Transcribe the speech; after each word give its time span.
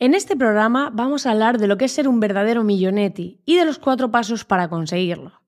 En 0.00 0.12
este 0.14 0.36
programa 0.36 0.90
vamos 0.92 1.24
a 1.24 1.30
hablar 1.30 1.58
de 1.58 1.68
lo 1.68 1.76
que 1.76 1.84
es 1.84 1.92
ser 1.92 2.08
un 2.08 2.18
verdadero 2.18 2.64
millonetti 2.64 3.40
y 3.44 3.56
de 3.56 3.64
los 3.64 3.78
cuatro 3.78 4.10
pasos 4.10 4.44
para 4.44 4.68
conseguirlo. 4.68 5.40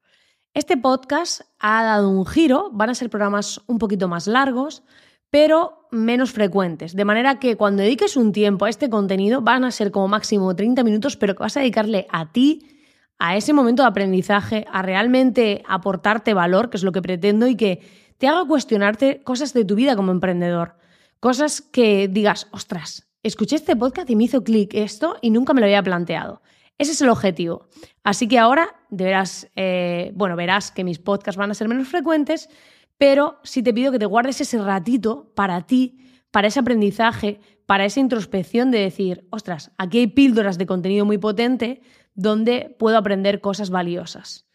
Este 0.54 0.76
podcast 0.76 1.40
ha 1.58 1.82
dado 1.82 2.08
un 2.08 2.24
giro, 2.24 2.70
van 2.72 2.90
a 2.90 2.94
ser 2.94 3.10
programas 3.10 3.60
un 3.66 3.78
poquito 3.78 4.06
más 4.06 4.28
largos, 4.28 4.84
pero 5.30 5.88
menos 5.90 6.30
frecuentes. 6.30 6.94
De 6.94 7.04
manera 7.04 7.40
que 7.40 7.56
cuando 7.56 7.82
dediques 7.82 8.16
un 8.16 8.30
tiempo 8.30 8.66
a 8.66 8.70
este 8.70 8.88
contenido 8.88 9.42
van 9.42 9.64
a 9.64 9.72
ser 9.72 9.90
como 9.90 10.06
máximo 10.06 10.54
30 10.54 10.84
minutos, 10.84 11.16
pero 11.16 11.34
que 11.34 11.42
vas 11.42 11.56
a 11.56 11.60
dedicarle 11.60 12.06
a 12.10 12.30
ti, 12.30 12.68
a 13.18 13.36
ese 13.36 13.52
momento 13.52 13.82
de 13.82 13.88
aprendizaje, 13.88 14.64
a 14.70 14.80
realmente 14.80 15.64
aportarte 15.66 16.34
valor, 16.34 16.70
que 16.70 16.76
es 16.76 16.84
lo 16.84 16.92
que 16.92 17.02
pretendo, 17.02 17.48
y 17.48 17.56
que 17.56 17.80
te 18.18 18.28
haga 18.28 18.46
cuestionarte 18.46 19.22
cosas 19.24 19.52
de 19.54 19.64
tu 19.64 19.74
vida 19.74 19.96
como 19.96 20.12
emprendedor. 20.12 20.76
Cosas 21.18 21.60
que 21.60 22.08
digas, 22.08 22.46
ostras, 22.52 23.05
escuché 23.26 23.56
este 23.56 23.76
podcast 23.76 24.08
y 24.08 24.16
me 24.16 24.24
hizo 24.24 24.44
clic 24.44 24.72
esto 24.74 25.16
y 25.20 25.30
nunca 25.30 25.52
me 25.52 25.60
lo 25.60 25.66
había 25.66 25.82
planteado. 25.82 26.42
Ese 26.78 26.92
es 26.92 27.00
el 27.00 27.08
objetivo. 27.08 27.68
Así 28.04 28.28
que 28.28 28.38
ahora 28.38 28.76
deberás, 28.90 29.50
eh, 29.56 30.12
bueno, 30.14 30.36
verás 30.36 30.70
que 30.70 30.84
mis 30.84 30.98
podcasts 30.98 31.38
van 31.38 31.50
a 31.50 31.54
ser 31.54 31.68
menos 31.68 31.88
frecuentes, 31.88 32.48
pero 32.98 33.38
sí 33.42 33.62
te 33.62 33.74
pido 33.74 33.92
que 33.92 33.98
te 33.98 34.06
guardes 34.06 34.40
ese 34.40 34.58
ratito 34.58 35.32
para 35.34 35.66
ti, 35.66 35.98
para 36.30 36.48
ese 36.48 36.60
aprendizaje, 36.60 37.40
para 37.66 37.84
esa 37.84 38.00
introspección 38.00 38.70
de 38.70 38.78
decir, 38.78 39.26
ostras, 39.30 39.72
aquí 39.78 39.98
hay 39.98 40.06
píldoras 40.06 40.58
de 40.58 40.66
contenido 40.66 41.04
muy 41.04 41.18
potente 41.18 41.80
donde 42.14 42.74
puedo 42.78 42.96
aprender 42.96 43.40
cosas 43.40 43.70
valiosas. 43.70 44.46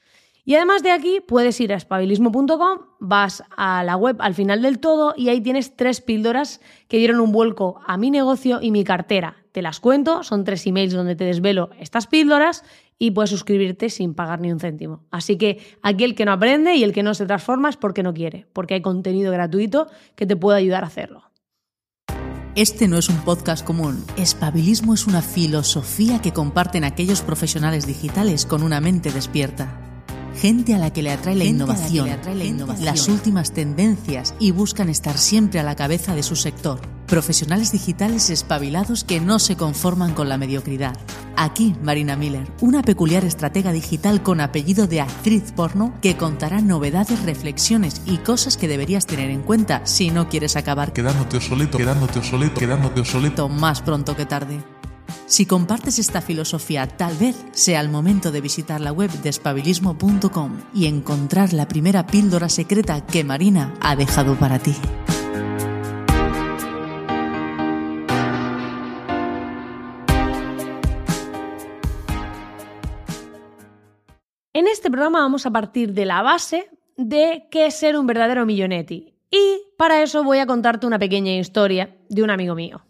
Y 0.44 0.56
además 0.56 0.82
de 0.84 0.92
aquí 0.92 1.20
puedes 1.26 1.60
ir 1.62 1.72
a 1.72 1.78
espabilismo.com, 1.78 2.80
vas 3.00 3.44
a 3.56 3.84
la 3.84 3.96
web 3.96 4.18
al 4.20 4.34
final 4.34 4.62
del 4.62 4.80
todo 4.80 5.14
y 5.16 5.30
ahí 5.30 5.42
tienes 5.42 5.76
tres 5.76 6.02
píldoras 6.02 6.62
que 6.88 6.98
dieron 6.98 7.20
un 7.20 7.32
vuelco 7.32 7.80
a 7.86 7.98
mi 7.98 8.10
negocio 8.10 8.60
y 8.62 8.72
mi 8.72 8.84
cartera. 8.84 9.38
Te 9.52 9.62
las 9.62 9.80
cuento, 9.80 10.24
son 10.24 10.44
tres 10.44 10.66
emails 10.66 10.94
donde 10.94 11.16
te 11.16 11.26
desvelo 11.26 11.70
estas 11.80 12.08
píldoras 12.08 12.64
y 12.98 13.12
puedes 13.12 13.30
suscribirte 13.30 13.90
sin 13.90 14.14
pagar 14.14 14.40
ni 14.40 14.52
un 14.52 14.60
céntimo. 14.60 15.04
Así 15.12 15.38
que 15.38 15.60
aquí 15.82 16.04
el 16.04 16.16
que 16.16 16.26
no 16.26 16.32
aprende 16.32 16.76
y 16.76 16.84
el 16.84 16.94
que 16.94 17.04
no 17.04 17.14
se 17.14 17.26
transforma 17.26 17.70
es 17.70 17.78
porque 17.78 18.04
no 18.04 18.14
quiere, 18.14 18.48
porque 18.54 18.76
hay 18.76 18.82
contenido 18.82 19.32
gratuito 19.32 19.88
que 20.16 20.26
te 20.26 20.36
puede 20.36 20.58
ayudar 20.58 20.84
a 20.84 20.88
hacerlo. 20.88 21.24
Este 22.56 22.88
no 22.88 22.98
es 22.98 23.08
un 23.08 23.18
podcast 23.24 23.66
común. 23.66 24.04
Espabilismo 24.18 24.94
es 24.94 25.08
una 25.08 25.22
filosofía 25.22 26.22
que 26.22 26.34
comparten 26.34 26.84
aquellos 26.84 27.22
profesionales 27.22 27.88
digitales 27.88 28.46
con 28.46 28.62
una 28.62 28.82
mente 28.82 29.12
despierta. 29.12 29.91
Gente 30.42 30.74
a 30.74 30.80
la 30.80 30.92
que 30.92 31.04
le 31.04 31.12
atrae 31.12 31.36
la, 31.36 31.44
innovación, 31.44 32.10
las 32.80 33.08
últimas 33.10 33.52
tendencias 33.52 34.34
y 34.40 34.50
buscan 34.50 34.90
estar 34.90 35.16
siempre 35.20 35.60
a 35.60 35.64
la 35.64 35.76
cabeza 35.76 36.16
de 36.16 36.24
su 36.24 36.36
sector. 36.36 36.82
Profesionales 37.06 37.72
digitales 37.72 38.32
espabilados 38.32 39.04
que 39.04 39.20
no 39.20 39.38
se 39.38 39.56
conforman 39.56 40.16
con 40.16 40.30
la 40.30 40.40
mediocridad. 40.40 40.98
Aquí 41.38 41.76
Marina 41.84 42.16
Miller, 42.16 42.48
una 42.60 42.82
peculiar 42.82 43.24
estratega 43.24 43.72
digital 43.72 44.24
con 44.24 44.42
apellido 44.42 44.88
de 44.88 45.02
actriz 45.02 45.52
porno 45.56 45.94
que 46.02 46.18
contará 46.18 46.60
novedades, 46.60 47.22
reflexiones 47.22 48.02
y 48.08 48.18
cosas 48.18 48.58
que 48.58 48.68
deberías 48.68 49.06
tener 49.06 49.30
en 49.30 49.44
cuenta 49.44 49.86
si 49.86 50.10
no 50.10 50.28
quieres 50.28 50.56
acabar 50.56 50.92
quedándote 50.92 51.38
obsoleto, 51.38 51.78
quedándote 51.78 52.18
obsoleto, 52.18 52.60
quedándote 52.60 53.02
obsoleto 53.02 53.48
más 53.48 53.84
pronto 53.84 54.16
que 54.16 54.26
tarde. 54.26 54.60
Si 55.26 55.46
compartes 55.46 56.00
esta 56.00 56.22
filosofía, 56.22 56.88
tal 56.88 57.16
vez 57.18 57.36
sea 57.52 57.82
el 57.82 57.90
momento 57.90 58.32
de 58.32 58.42
visitar 58.42 58.82
la 58.82 58.92
web 58.92 59.10
de 59.10 59.30
espabilismo.com 59.30 60.62
y 60.74 60.88
encontrar 60.88 61.54
la 61.54 61.68
primera 61.68 62.06
píldora 62.08 62.50
secreta 62.50 63.06
que 63.06 63.24
Marina 63.24 63.74
ha 63.82 63.96
dejado 63.96 64.36
para 64.36 64.60
ti. 64.60 64.76
En 74.54 74.68
este 74.68 74.92
programa 74.92 75.22
vamos 75.22 75.46
a 75.46 75.52
partir 75.52 75.94
de 75.94 76.06
la 76.06 76.22
base 76.22 76.70
de 76.98 77.48
qué 77.50 77.68
es 77.68 77.76
ser 77.76 77.98
un 77.98 78.06
verdadero 78.06 78.46
millonetti. 78.46 79.16
Y 79.32 79.62
para 79.78 80.04
eso 80.04 80.24
voy 80.24 80.40
a 80.40 80.46
contarte 80.46 80.86
una 80.86 81.00
pequeña 81.00 81.34
historia 81.34 81.96
de 82.10 82.22
un 82.22 82.30
amigo 82.30 82.54
mío. 82.54 82.82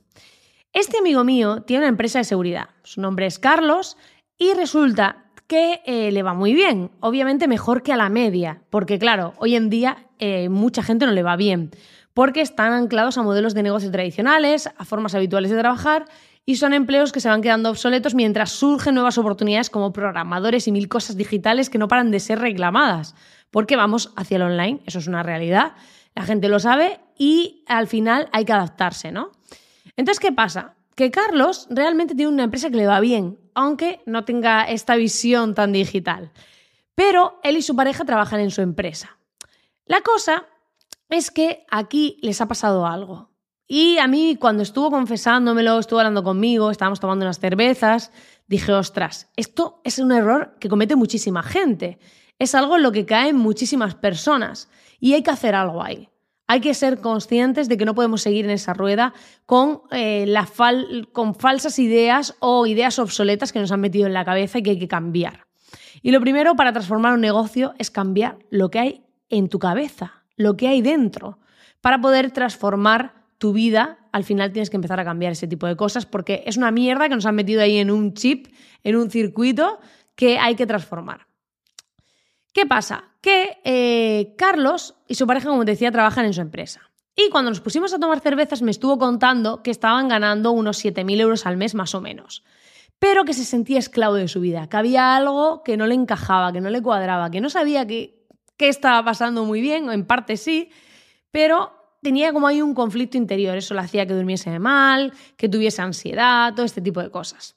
Este 0.74 0.98
amigo 0.98 1.26
mío 1.26 1.64
tiene 1.64 1.82
una 1.84 1.90
empresa 1.90 2.20
de 2.20 2.24
seguridad. 2.24 2.70
Su 2.84 3.02
nombre 3.02 3.26
es 3.26 3.40
Carlos 3.40 3.98
y 4.38 4.54
resulta 4.54 5.26
que 5.48 5.82
eh, 5.86 6.14
le 6.14 6.24
va 6.24 6.34
muy 6.34 6.54
bien. 6.54 6.92
Obviamente 7.02 7.50
mejor 7.50 7.84
que 7.84 7.92
a 7.92 7.98
la 7.98 8.08
media, 8.08 8.62
porque 8.70 8.98
claro, 8.98 9.34
hoy 9.38 9.56
en 9.56 9.70
día 9.70 10.08
eh, 10.20 10.48
mucha 10.48 10.82
gente 10.82 11.06
no 11.06 11.12
le 11.12 11.24
va 11.24 11.36
bien, 11.36 11.72
porque 12.14 12.40
están 12.40 12.72
anclados 12.72 13.18
a 13.18 13.24
modelos 13.24 13.54
de 13.54 13.64
negocio 13.64 13.92
tradicionales, 13.92 14.70
a 14.78 14.86
formas 14.86 15.14
habituales 15.14 15.52
de 15.52 15.58
trabajar 15.58 16.06
y 16.46 16.56
son 16.56 16.74
empleos 16.74 17.12
que 17.12 17.20
se 17.20 17.28
van 17.28 17.42
quedando 17.42 17.70
obsoletos 17.70 18.16
mientras 18.16 18.52
surgen 18.52 18.96
nuevas 18.96 19.18
oportunidades 19.18 19.70
como 19.70 19.92
programadores 19.92 20.70
y 20.70 20.72
mil 20.72 20.88
cosas 20.88 21.18
digitales 21.18 21.70
que 21.70 21.80
no 21.80 21.90
paran 21.90 22.12
de 22.12 22.22
ser 22.22 22.40
reclamadas, 22.40 23.14
porque 23.52 23.76
vamos 23.76 24.14
hacia 24.16 24.38
el 24.38 24.44
online, 24.44 24.80
eso 24.86 25.00
es 25.00 25.08
una 25.08 25.22
realidad, 25.22 25.74
la 26.16 26.24
gente 26.24 26.48
lo 26.48 26.60
sabe 26.60 27.02
y 27.18 27.66
al 27.68 27.88
final 27.88 28.30
hay 28.32 28.46
que 28.46 28.54
adaptarse, 28.54 29.12
¿no? 29.12 29.32
Entonces, 30.02 30.20
¿qué 30.20 30.32
pasa? 30.32 30.74
Que 30.96 31.12
Carlos 31.12 31.68
realmente 31.70 32.16
tiene 32.16 32.32
una 32.32 32.46
empresa 32.46 32.72
que 32.72 32.78
le 32.78 32.88
va 32.88 33.00
bien, 33.00 33.38
aunque 33.54 34.02
no 34.08 34.26
tenga 34.26 34.64
esta 34.64 34.96
visión 34.96 35.54
tan 35.54 35.74
digital. 35.74 36.32
Pero 36.96 37.40
él 37.44 37.58
y 37.58 37.62
su 37.62 37.76
pareja 37.76 38.04
trabajan 38.04 38.40
en 38.40 38.50
su 38.50 38.62
empresa. 38.62 39.20
La 39.86 40.02
cosa 40.02 40.48
es 41.08 41.30
que 41.30 41.68
aquí 41.70 42.18
les 42.24 42.42
ha 42.42 42.48
pasado 42.48 42.88
algo. 42.88 43.30
Y 43.68 44.00
a 44.00 44.08
mí, 44.08 44.38
cuando 44.42 44.64
estuvo 44.64 44.90
confesándomelo, 44.90 45.78
estuvo 45.78 46.00
hablando 46.00 46.24
conmigo, 46.24 46.72
estábamos 46.72 47.00
tomando 47.00 47.24
unas 47.24 47.40
cervezas, 47.40 48.12
dije, 48.48 48.74
ostras, 48.74 49.30
esto 49.36 49.82
es 49.84 50.00
un 50.00 50.12
error 50.12 50.56
que 50.60 50.68
comete 50.68 50.96
muchísima 50.96 51.44
gente. 51.44 52.00
Es 52.40 52.56
algo 52.56 52.78
en 52.78 52.82
lo 52.82 52.92
que 52.92 53.06
caen 53.06 53.36
muchísimas 53.36 53.94
personas 53.94 54.68
y 55.00 55.14
hay 55.14 55.22
que 55.22 55.30
hacer 55.30 55.54
algo 55.54 55.84
ahí. 55.84 56.10
Hay 56.52 56.60
que 56.60 56.74
ser 56.74 57.00
conscientes 57.00 57.70
de 57.70 57.78
que 57.78 57.86
no 57.86 57.96
podemos 57.96 58.24
seguir 58.24 58.44
en 58.44 58.52
esa 58.52 58.74
rueda 58.74 59.14
con, 59.46 59.84
eh, 59.90 60.28
con 61.14 61.34
falsas 61.34 61.80
ideas 61.80 62.36
o 62.42 62.68
ideas 62.68 63.00
obsoletas 63.00 63.54
que 63.54 63.60
nos 63.62 63.72
han 63.72 63.80
metido 63.80 64.06
en 64.06 64.12
la 64.12 64.26
cabeza 64.26 64.60
y 64.60 64.64
que 64.64 64.72
hay 64.72 64.78
que 64.78 64.90
cambiar. 64.90 65.48
Y 66.02 66.12
lo 66.12 66.20
primero 66.20 66.58
para 66.58 66.74
transformar 66.74 67.14
un 67.14 67.22
negocio 67.22 67.74
es 67.78 67.90
cambiar 67.90 68.38
lo 68.50 68.70
que 68.70 68.80
hay 68.80 69.06
en 69.30 69.48
tu 69.48 69.60
cabeza, 69.60 70.26
lo 70.36 70.58
que 70.58 70.68
hay 70.68 70.82
dentro. 70.82 71.40
Para 71.80 72.02
poder 72.02 72.32
transformar 72.32 73.14
tu 73.38 73.54
vida, 73.54 74.00
al 74.12 74.26
final 74.26 74.52
tienes 74.52 74.70
que 74.70 74.76
empezar 74.76 75.00
a 75.00 75.06
cambiar 75.06 75.32
ese 75.32 75.48
tipo 75.48 75.68
de 75.68 75.78
cosas 75.78 76.06
porque 76.06 76.44
es 76.46 76.58
una 76.58 76.72
mierda 76.72 77.08
que 77.08 77.16
nos 77.16 77.26
han 77.26 77.36
metido 77.36 77.62
ahí 77.62 77.78
en 77.78 77.90
un 77.90 78.14
chip, 78.14 78.48
en 78.84 78.98
un 78.98 79.10
circuito 79.10 79.80
que 80.16 80.38
hay 80.38 80.56
que 80.56 80.68
transformar. 80.68 81.31
¿Qué 82.54 82.66
pasa? 82.66 83.06
Que 83.22 83.60
eh, 83.64 84.36
Carlos 84.38 84.96
y 85.08 85.16
su 85.16 85.26
pareja, 85.26 85.50
como 85.50 85.66
te 85.66 85.72
decía, 85.72 85.92
trabajan 85.92 86.26
en 86.26 86.34
su 86.34 86.42
empresa. 86.42 86.92
Y 87.16 87.30
cuando 87.30 87.52
nos 87.52 87.62
pusimos 87.62 87.94
a 87.94 88.00
tomar 88.00 88.20
cervezas 88.20 88.62
me 88.62 88.72
estuvo 88.72 88.98
contando 88.98 89.64
que 89.64 89.72
estaban 89.72 90.08
ganando 90.08 90.52
unos 90.52 90.84
7.000 90.84 91.20
euros 91.20 91.46
al 91.46 91.58
mes 91.58 91.76
más 91.76 91.94
o 91.96 92.02
menos. 92.02 92.44
Pero 93.00 93.26
que 93.26 93.34
se 93.34 93.46
sentía 93.46 93.80
esclavo 93.80 94.16
de 94.16 94.28
su 94.28 94.42
vida, 94.42 94.68
que 94.68 94.78
había 94.78 95.16
algo 95.16 95.64
que 95.64 95.76
no 95.76 95.88
le 95.88 95.96
encajaba, 95.96 96.54
que 96.54 96.62
no 96.62 96.70
le 96.70 96.82
cuadraba, 96.82 97.32
que 97.32 97.42
no 97.42 97.50
sabía 97.50 97.88
qué 97.88 98.28
estaba 98.60 99.04
pasando 99.04 99.44
muy 99.44 99.60
bien, 99.60 99.90
en 99.90 100.06
parte 100.06 100.38
sí, 100.38 100.70
pero 101.32 101.72
tenía 102.02 102.34
como 102.34 102.48
ahí 102.48 102.62
un 102.62 102.74
conflicto 102.74 103.18
interior. 103.18 103.58
Eso 103.58 103.74
le 103.74 103.82
hacía 103.82 104.06
que 104.06 104.14
durmiese 104.14 104.58
mal, 104.60 105.14
que 105.38 105.50
tuviese 105.50 105.82
ansiedad, 105.82 106.54
todo 106.54 106.66
este 106.66 106.82
tipo 106.82 107.02
de 107.02 107.10
cosas. 107.10 107.56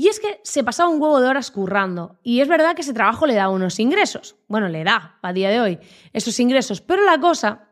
Y 0.00 0.08
es 0.08 0.18
que 0.18 0.40
se 0.44 0.64
pasaba 0.64 0.88
un 0.88 0.98
huevo 0.98 1.20
de 1.20 1.28
horas 1.28 1.50
currando. 1.50 2.18
Y 2.22 2.40
es 2.40 2.48
verdad 2.48 2.74
que 2.74 2.80
ese 2.80 2.94
trabajo 2.94 3.26
le 3.26 3.34
da 3.34 3.50
unos 3.50 3.78
ingresos. 3.78 4.34
Bueno, 4.48 4.66
le 4.68 4.82
da 4.82 5.18
a 5.20 5.34
día 5.34 5.50
de 5.50 5.60
hoy 5.60 5.78
esos 6.14 6.40
ingresos. 6.40 6.80
Pero 6.80 7.04
la 7.04 7.20
cosa 7.20 7.68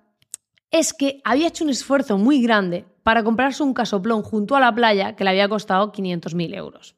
es 0.71 0.93
que 0.93 1.23
había 1.25 1.49
hecho 1.49 1.65
un 1.65 1.71
esfuerzo 1.71 2.19
muy 2.19 2.43
grande 2.43 2.85
para 3.03 3.25
comprarse 3.25 3.63
un 3.63 3.73
casoplón 3.73 4.23
junto 4.23 4.57
a 4.57 4.61
la 4.61 4.75
playa 4.75 5.17
que 5.17 5.25
le 5.25 5.31
había 5.31 5.49
costado 5.49 5.91
500.000 5.91 6.55
euros. 6.55 6.97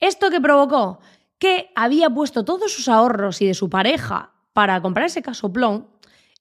¿Esto 0.00 0.30
que 0.30 0.40
provocó? 0.40 0.98
Que 1.38 1.70
había 1.76 2.10
puesto 2.10 2.44
todos 2.44 2.72
sus 2.72 2.88
ahorros 2.88 3.40
y 3.40 3.46
de 3.46 3.54
su 3.54 3.70
pareja 3.70 4.32
para 4.52 4.82
comprar 4.82 5.06
ese 5.06 5.22
casoplón 5.22 5.86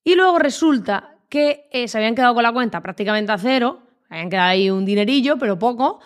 y 0.04 0.16
luego 0.16 0.40
resulta 0.40 1.20
que 1.30 1.70
eh, 1.72 1.88
se 1.88 2.00
habían 2.00 2.16
quedado 2.16 2.34
con 2.34 2.42
la 2.42 2.54
cuenta 2.54 2.82
prácticamente 2.82 3.32
a 3.32 3.38
cero, 3.38 3.84
habían 4.10 4.32
quedado 4.32 4.50
ahí 4.50 4.72
un 4.72 4.84
dinerillo, 4.84 5.38
pero 5.38 5.60
poco, 5.60 6.00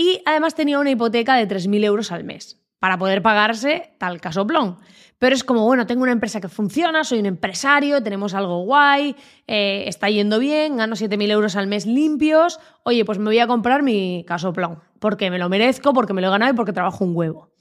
y 0.00 0.22
además 0.24 0.54
tenía 0.54 0.78
una 0.78 0.88
hipoteca 0.88 1.34
de 1.34 1.46
3.000 1.46 1.84
euros 1.84 2.10
al 2.10 2.24
mes 2.24 2.58
para 2.78 2.96
poder 2.96 3.20
pagarse 3.20 3.92
tal 3.98 4.18
casoplón. 4.18 4.78
Pero 5.18 5.34
es 5.34 5.44
como, 5.44 5.66
bueno, 5.66 5.86
tengo 5.86 6.04
una 6.04 6.12
empresa 6.12 6.40
que 6.40 6.48
funciona, 6.48 7.04
soy 7.04 7.18
un 7.18 7.26
empresario, 7.26 8.02
tenemos 8.02 8.32
algo 8.32 8.64
guay, 8.64 9.14
eh, 9.46 9.84
está 9.88 10.08
yendo 10.08 10.38
bien, 10.38 10.78
gano 10.78 10.96
7.000 10.96 11.30
euros 11.30 11.54
al 11.54 11.66
mes 11.66 11.84
limpios, 11.84 12.60
oye, 12.82 13.04
pues 13.04 13.18
me 13.18 13.26
voy 13.26 13.40
a 13.40 13.46
comprar 13.46 13.82
mi 13.82 14.24
casoplón, 14.26 14.80
porque 15.00 15.30
me 15.30 15.38
lo 15.38 15.50
merezco, 15.50 15.92
porque 15.92 16.14
me 16.14 16.22
lo 16.22 16.28
he 16.28 16.30
ganado 16.30 16.54
y 16.54 16.56
porque 16.56 16.72
trabajo 16.72 17.04
un 17.04 17.14
huevo. 17.14 17.52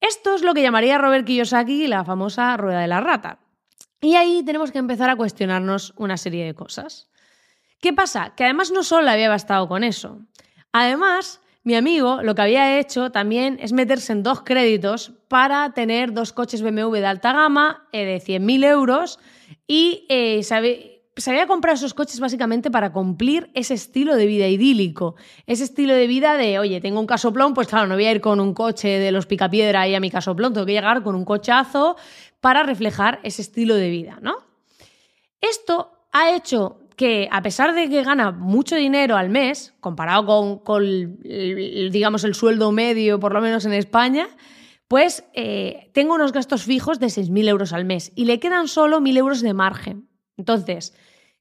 Esto 0.00 0.36
es 0.36 0.42
lo 0.42 0.54
que 0.54 0.62
llamaría 0.62 0.96
Robert 0.96 1.26
Kiyosaki 1.26 1.86
la 1.86 2.02
famosa 2.02 2.56
rueda 2.56 2.80
de 2.80 2.88
la 2.88 3.02
rata. 3.02 3.40
Y 4.00 4.14
ahí 4.14 4.42
tenemos 4.42 4.72
que 4.72 4.78
empezar 4.78 5.10
a 5.10 5.16
cuestionarnos 5.16 5.92
una 5.98 6.16
serie 6.16 6.46
de 6.46 6.54
cosas. 6.54 7.10
¿Qué 7.82 7.92
pasa? 7.92 8.32
Que 8.34 8.44
además 8.44 8.70
no 8.70 8.82
solo 8.82 9.10
había 9.10 9.28
bastado 9.28 9.68
con 9.68 9.84
eso. 9.84 10.22
Además, 10.72 11.42
mi 11.62 11.74
amigo 11.74 12.22
lo 12.22 12.34
que 12.34 12.42
había 12.42 12.78
hecho 12.78 13.10
también 13.10 13.58
es 13.60 13.72
meterse 13.72 14.12
en 14.12 14.22
dos 14.22 14.42
créditos 14.42 15.12
para 15.28 15.72
tener 15.74 16.12
dos 16.12 16.32
coches 16.32 16.62
BMW 16.62 16.96
de 16.96 17.06
alta 17.06 17.32
gama 17.32 17.86
eh, 17.92 18.04
de 18.04 18.16
100.000 18.18 18.64
euros 18.64 19.18
y 19.66 20.06
eh, 20.08 20.42
se, 20.42 20.54
había, 20.54 21.46
comprado 21.46 21.76
esos 21.76 21.94
coches 21.94 22.20
básicamente 22.20 22.70
para 22.70 22.92
cumplir 22.92 23.50
ese 23.54 23.74
estilo 23.74 24.16
de 24.16 24.26
vida 24.26 24.48
idílico, 24.48 25.16
ese 25.46 25.64
estilo 25.64 25.94
de 25.94 26.06
vida 26.06 26.36
de, 26.36 26.58
oye, 26.58 26.80
tengo 26.80 27.00
un 27.00 27.06
casoplón, 27.06 27.54
pues 27.54 27.68
claro, 27.68 27.86
no 27.86 27.94
voy 27.94 28.06
a 28.06 28.12
ir 28.12 28.20
con 28.20 28.40
un 28.40 28.54
coche 28.54 28.88
de 28.98 29.12
los 29.12 29.26
picapiedra 29.26 29.82
ahí 29.82 29.94
a 29.94 30.00
mi 30.00 30.10
casoplón, 30.10 30.54
tengo 30.54 30.66
que 30.66 30.72
llegar 30.72 31.02
con 31.02 31.14
un 31.14 31.24
cochazo 31.24 31.96
para 32.40 32.62
reflejar 32.62 33.20
ese 33.24 33.42
estilo 33.42 33.74
de 33.74 33.90
vida, 33.90 34.18
¿no? 34.22 34.36
Esto 35.40 35.92
ha 36.12 36.34
hecho 36.34 36.87
que 36.98 37.28
a 37.30 37.42
pesar 37.42 37.76
de 37.76 37.88
que 37.88 38.02
gana 38.02 38.32
mucho 38.32 38.74
dinero 38.74 39.16
al 39.16 39.30
mes, 39.30 39.72
comparado 39.78 40.64
con, 40.64 41.20
digamos, 41.22 42.24
el 42.24 42.34
sueldo 42.34 42.72
medio, 42.72 43.20
por 43.20 43.32
lo 43.32 43.40
menos 43.40 43.64
en 43.66 43.72
España, 43.72 44.26
pues 44.88 45.22
eh, 45.32 45.92
tengo 45.94 46.14
unos 46.14 46.32
gastos 46.32 46.64
fijos 46.64 46.98
de 46.98 47.06
6.000 47.06 47.48
euros 47.48 47.72
al 47.72 47.84
mes 47.84 48.10
y 48.16 48.24
le 48.24 48.40
quedan 48.40 48.66
solo 48.66 48.98
1.000 48.98 49.16
euros 49.16 49.42
de 49.42 49.54
margen. 49.54 50.08
Entonces, 50.36 50.92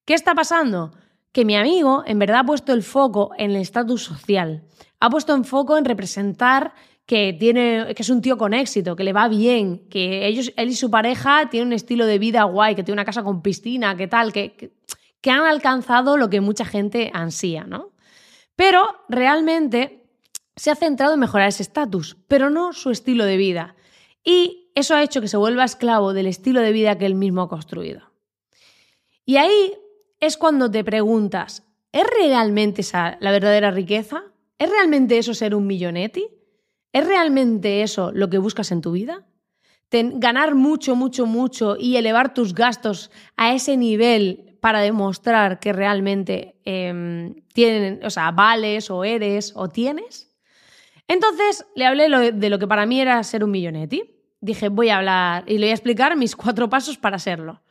¿qué 0.05 0.13
está 0.13 0.35
pasando? 0.35 0.91
Que 1.31 1.43
mi 1.43 1.55
amigo 1.55 2.03
en 2.05 2.19
verdad 2.19 2.41
ha 2.41 2.45
puesto 2.45 2.71
el 2.71 2.83
foco 2.83 3.31
en 3.39 3.49
el 3.49 3.57
estatus 3.57 4.03
social, 4.03 4.63
ha 4.99 5.09
puesto 5.09 5.33
en 5.33 5.43
foco 5.43 5.75
en 5.75 5.85
representar 5.85 6.75
que, 7.07 7.33
tiene, 7.33 7.95
que 7.95 8.03
es 8.03 8.09
un 8.11 8.21
tío 8.21 8.37
con 8.37 8.53
éxito, 8.53 8.95
que 8.95 9.03
le 9.03 9.13
va 9.13 9.27
bien, 9.27 9.87
que 9.89 10.27
ellos, 10.27 10.53
él 10.55 10.69
y 10.69 10.75
su 10.75 10.91
pareja 10.91 11.49
tienen 11.49 11.69
un 11.69 11.73
estilo 11.73 12.05
de 12.05 12.19
vida 12.19 12.43
guay, 12.43 12.75
que 12.75 12.83
tiene 12.83 12.97
una 12.97 13.05
casa 13.05 13.23
con 13.23 13.41
piscina, 13.41 13.97
que 13.97 14.07
tal, 14.07 14.31
que 14.31 14.75
han 15.29 15.41
alcanzado 15.41 16.17
lo 16.17 16.29
que 16.29 16.41
mucha 16.41 16.65
gente 16.65 17.11
ansía, 17.13 17.63
¿no? 17.63 17.91
Pero 18.55 18.83
realmente 19.09 20.09
se 20.55 20.71
ha 20.71 20.75
centrado 20.75 21.13
en 21.13 21.19
mejorar 21.19 21.49
ese 21.49 21.63
estatus, 21.63 22.17
pero 22.27 22.49
no 22.49 22.73
su 22.73 22.89
estilo 22.89 23.25
de 23.25 23.37
vida. 23.37 23.75
Y 24.23 24.71
eso 24.75 24.95
ha 24.95 25.03
hecho 25.03 25.21
que 25.21 25.27
se 25.27 25.37
vuelva 25.37 25.63
esclavo 25.63 26.13
del 26.13 26.27
estilo 26.27 26.61
de 26.61 26.71
vida 26.71 26.97
que 26.97 27.05
él 27.05 27.15
mismo 27.15 27.43
ha 27.43 27.49
construido. 27.49 28.11
Y 29.25 29.37
ahí 29.37 29.73
es 30.19 30.37
cuando 30.37 30.69
te 30.71 30.83
preguntas, 30.83 31.63
¿es 31.91 32.05
realmente 32.07 32.81
esa 32.81 33.17
la 33.19 33.31
verdadera 33.31 33.71
riqueza? 33.71 34.23
¿Es 34.57 34.69
realmente 34.69 35.17
eso 35.17 35.33
ser 35.33 35.53
un 35.53 35.67
millonetti? 35.67 36.27
¿Es 36.93 37.05
realmente 37.05 37.83
eso 37.83 38.11
lo 38.11 38.29
que 38.29 38.37
buscas 38.37 38.71
en 38.71 38.81
tu 38.81 38.91
vida? 38.91 39.27
ganar 39.89 40.55
mucho, 40.55 40.95
mucho, 40.95 41.25
mucho 41.25 41.77
y 41.79 41.95
elevar 41.95 42.33
tus 42.33 42.53
gastos 42.53 43.09
a 43.37 43.53
ese 43.53 43.77
nivel 43.77 44.46
para 44.67 44.81
demostrar 44.81 45.61
que 45.61 45.71
realmente 45.71 46.59
em, 46.65 47.35
tienen, 47.53 48.01
o 48.03 48.09
sea, 48.09 48.31
vales 48.31 48.91
o 48.91 49.05
eres 49.05 49.53
o 49.55 49.69
tienes. 49.69 50.29
Entonces 51.07 51.65
le 51.73 51.85
hablé 51.85 52.33
de 52.33 52.49
lo 52.49 52.59
que 52.59 52.67
para 52.67 52.85
mí 52.85 52.99
era 52.99 53.23
ser 53.23 53.45
un 53.45 53.51
millonetti. 53.51 54.03
Dije, 54.41 54.67
voy 54.67 54.89
a 54.89 54.97
hablar 54.97 55.45
y 55.47 55.53
le 55.53 55.67
voy 55.67 55.69
a 55.69 55.73
explicar 55.73 56.17
mis 56.17 56.35
cuatro 56.35 56.69
pasos 56.69 56.97
para 56.97 57.17
serlo. 57.17 57.61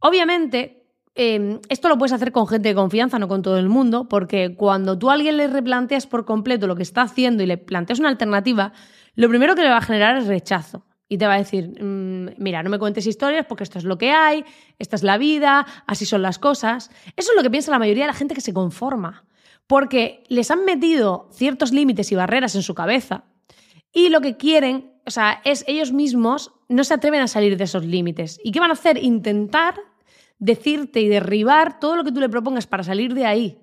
Obviamente, 0.00 0.88
em, 1.14 1.60
esto 1.68 1.88
lo 1.88 1.96
puedes 1.96 2.12
hacer 2.12 2.32
con 2.32 2.48
gente 2.48 2.70
de 2.70 2.74
confianza, 2.74 3.20
no 3.20 3.28
con 3.28 3.42
todo 3.42 3.56
el 3.56 3.68
mundo, 3.68 4.08
porque 4.08 4.56
cuando 4.56 4.98
tú 4.98 5.10
a 5.10 5.12
alguien 5.12 5.36
le 5.36 5.46
replanteas 5.46 6.08
por 6.08 6.24
completo 6.24 6.66
lo 6.66 6.74
que 6.74 6.82
está 6.82 7.02
haciendo 7.02 7.44
y 7.44 7.46
le 7.46 7.56
planteas 7.56 8.00
una 8.00 8.08
alternativa, 8.08 8.72
lo 9.14 9.28
primero 9.28 9.54
que 9.54 9.62
le 9.62 9.70
va 9.70 9.76
a 9.76 9.80
generar 9.80 10.16
es 10.16 10.26
rechazo 10.26 10.84
y 11.08 11.18
te 11.18 11.26
va 11.26 11.34
a 11.34 11.38
decir, 11.38 11.82
mm, 11.82 12.34
mira, 12.38 12.62
no 12.62 12.70
me 12.70 12.78
cuentes 12.78 13.06
historias 13.06 13.46
porque 13.46 13.64
esto 13.64 13.78
es 13.78 13.84
lo 13.84 13.98
que 13.98 14.10
hay, 14.10 14.44
esta 14.78 14.96
es 14.96 15.02
la 15.02 15.18
vida, 15.18 15.66
así 15.86 16.04
son 16.04 16.22
las 16.22 16.38
cosas. 16.38 16.90
Eso 17.16 17.30
es 17.32 17.36
lo 17.36 17.42
que 17.42 17.50
piensa 17.50 17.70
la 17.70 17.78
mayoría 17.78 18.04
de 18.04 18.08
la 18.08 18.18
gente 18.18 18.34
que 18.34 18.40
se 18.40 18.52
conforma, 18.52 19.24
porque 19.66 20.24
les 20.28 20.50
han 20.50 20.64
metido 20.64 21.28
ciertos 21.32 21.72
límites 21.72 22.10
y 22.12 22.16
barreras 22.16 22.54
en 22.54 22.62
su 22.62 22.74
cabeza 22.74 23.24
y 23.92 24.10
lo 24.10 24.20
que 24.20 24.36
quieren, 24.36 24.92
o 25.06 25.10
sea, 25.10 25.40
es 25.44 25.64
ellos 25.66 25.92
mismos 25.92 26.52
no 26.68 26.84
se 26.84 26.94
atreven 26.94 27.22
a 27.22 27.28
salir 27.28 27.56
de 27.56 27.64
esos 27.64 27.84
límites. 27.84 28.40
¿Y 28.42 28.52
qué 28.52 28.60
van 28.60 28.70
a 28.70 28.74
hacer? 28.74 29.02
Intentar 29.02 29.76
decirte 30.38 31.00
y 31.00 31.08
derribar 31.08 31.80
todo 31.80 31.96
lo 31.96 32.04
que 32.04 32.12
tú 32.12 32.20
le 32.20 32.28
propongas 32.28 32.66
para 32.66 32.82
salir 32.82 33.14
de 33.14 33.24
ahí. 33.24 33.58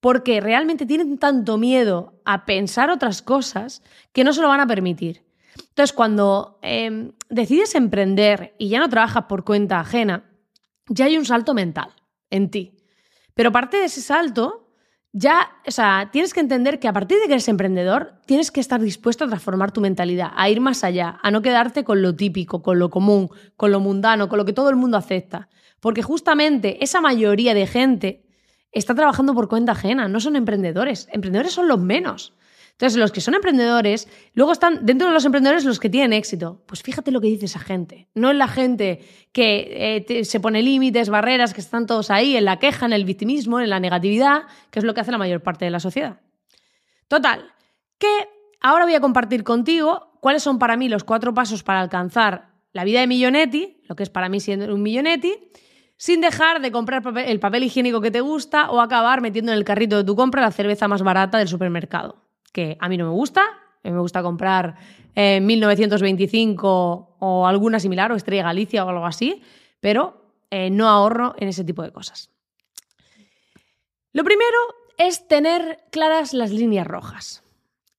Porque 0.00 0.40
realmente 0.40 0.86
tienen 0.86 1.18
tanto 1.18 1.58
miedo 1.58 2.20
a 2.24 2.46
pensar 2.46 2.90
otras 2.90 3.22
cosas 3.22 3.82
que 4.12 4.24
no 4.24 4.32
se 4.32 4.40
lo 4.40 4.48
van 4.48 4.60
a 4.60 4.66
permitir. 4.66 5.23
Entonces, 5.58 5.92
cuando 5.92 6.58
em, 6.62 7.12
decides 7.28 7.74
emprender 7.74 8.54
y 8.58 8.68
ya 8.68 8.80
no 8.80 8.88
trabajas 8.88 9.24
por 9.24 9.44
cuenta 9.44 9.80
ajena, 9.80 10.30
ya 10.88 11.06
hay 11.06 11.16
un 11.16 11.24
salto 11.24 11.54
mental 11.54 11.94
en 12.30 12.50
ti. 12.50 12.76
Pero 13.34 13.48
aparte 13.48 13.76
de 13.76 13.84
ese 13.84 14.00
salto, 14.00 14.64
ya, 15.12 15.48
o 15.66 15.70
sea, 15.70 16.10
tienes 16.12 16.34
que 16.34 16.40
entender 16.40 16.80
que 16.80 16.88
a 16.88 16.92
partir 16.92 17.18
de 17.18 17.26
que 17.26 17.34
eres 17.34 17.48
emprendedor, 17.48 18.14
tienes 18.26 18.50
que 18.50 18.60
estar 18.60 18.80
dispuesto 18.80 19.24
a 19.24 19.28
transformar 19.28 19.70
tu 19.70 19.80
mentalidad, 19.80 20.32
a 20.34 20.48
ir 20.50 20.60
más 20.60 20.82
allá, 20.82 21.18
a 21.22 21.30
no 21.30 21.40
quedarte 21.40 21.84
con 21.84 22.02
lo 22.02 22.16
típico, 22.16 22.62
con 22.62 22.78
lo 22.78 22.90
común, 22.90 23.30
con 23.56 23.70
lo 23.70 23.78
mundano, 23.78 24.28
con 24.28 24.38
lo 24.38 24.44
que 24.44 24.52
todo 24.52 24.70
el 24.70 24.76
mundo 24.76 24.96
acepta. 24.96 25.48
Porque 25.78 26.02
justamente 26.02 26.82
esa 26.82 27.00
mayoría 27.00 27.54
de 27.54 27.66
gente 27.66 28.24
está 28.72 28.94
trabajando 28.94 29.34
por 29.34 29.48
cuenta 29.48 29.72
ajena, 29.72 30.08
no 30.08 30.18
son 30.18 30.34
emprendedores. 30.34 31.08
Emprendedores 31.12 31.52
son 31.52 31.68
los 31.68 31.78
menos. 31.78 32.34
Entonces, 32.74 32.98
los 32.98 33.12
que 33.12 33.20
son 33.20 33.34
emprendedores, 33.34 34.08
luego 34.32 34.50
están 34.50 34.84
dentro 34.84 35.06
de 35.06 35.14
los 35.14 35.24
emprendedores 35.24 35.64
los 35.64 35.78
que 35.78 35.88
tienen 35.88 36.12
éxito. 36.12 36.64
Pues 36.66 36.82
fíjate 36.82 37.12
lo 37.12 37.20
que 37.20 37.28
dice 37.28 37.44
esa 37.44 37.60
gente. 37.60 38.08
No 38.14 38.32
es 38.32 38.36
la 38.36 38.48
gente 38.48 39.04
que 39.32 40.04
eh, 40.08 40.24
se 40.24 40.40
pone 40.40 40.60
límites, 40.60 41.08
barreras, 41.08 41.54
que 41.54 41.60
están 41.60 41.86
todos 41.86 42.10
ahí, 42.10 42.36
en 42.36 42.44
la 42.44 42.58
queja, 42.58 42.86
en 42.86 42.92
el 42.92 43.04
victimismo, 43.04 43.60
en 43.60 43.70
la 43.70 43.78
negatividad, 43.78 44.42
que 44.72 44.80
es 44.80 44.84
lo 44.84 44.92
que 44.92 45.02
hace 45.02 45.12
la 45.12 45.18
mayor 45.18 45.40
parte 45.40 45.64
de 45.64 45.70
la 45.70 45.78
sociedad. 45.78 46.20
Total, 47.06 47.52
que 47.96 48.28
ahora 48.60 48.86
voy 48.86 48.94
a 48.94 49.00
compartir 49.00 49.44
contigo 49.44 50.18
cuáles 50.20 50.42
son 50.42 50.58
para 50.58 50.76
mí 50.76 50.88
los 50.88 51.04
cuatro 51.04 51.32
pasos 51.32 51.62
para 51.62 51.80
alcanzar 51.80 52.54
la 52.72 52.82
vida 52.82 52.98
de 52.98 53.06
millonetti, 53.06 53.82
lo 53.84 53.94
que 53.94 54.02
es 54.02 54.10
para 54.10 54.28
mí 54.28 54.40
siendo 54.40 54.74
un 54.74 54.82
millonetti, 54.82 55.32
sin 55.96 56.20
dejar 56.20 56.60
de 56.60 56.72
comprar 56.72 57.04
el 57.18 57.38
papel 57.38 57.62
higiénico 57.62 58.00
que 58.00 58.10
te 58.10 58.20
gusta 58.20 58.68
o 58.70 58.80
acabar 58.80 59.20
metiendo 59.20 59.52
en 59.52 59.58
el 59.58 59.64
carrito 59.64 59.96
de 59.96 60.02
tu 60.02 60.16
compra 60.16 60.42
la 60.42 60.50
cerveza 60.50 60.88
más 60.88 61.02
barata 61.02 61.38
del 61.38 61.46
supermercado 61.46 62.23
que 62.54 62.78
a 62.80 62.88
mí 62.88 62.96
no 62.96 63.04
me 63.04 63.10
gusta. 63.10 63.42
A 63.42 63.88
mí 63.88 63.92
me 63.92 64.00
gusta 64.00 64.22
comprar 64.22 64.76
1925 65.14 67.08
eh, 67.10 67.16
o 67.18 67.46
alguna 67.46 67.80
similar, 67.80 68.10
o 68.12 68.14
Estrella 68.14 68.44
Galicia 68.44 68.84
o 68.84 68.88
algo 68.88 69.04
así, 69.04 69.42
pero 69.80 70.30
eh, 70.50 70.70
no 70.70 70.88
ahorro 70.88 71.34
en 71.36 71.48
ese 71.48 71.64
tipo 71.64 71.82
de 71.82 71.90
cosas. 71.90 72.30
Lo 74.12 74.24
primero 74.24 74.56
es 74.96 75.26
tener 75.28 75.80
claras 75.90 76.32
las 76.32 76.52
líneas 76.52 76.86
rojas. 76.86 77.42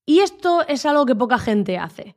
Y 0.06 0.20
esto 0.20 0.66
es 0.68 0.86
algo 0.86 1.06
que 1.06 1.16
poca 1.16 1.38
gente 1.38 1.78
hace. 1.78 2.16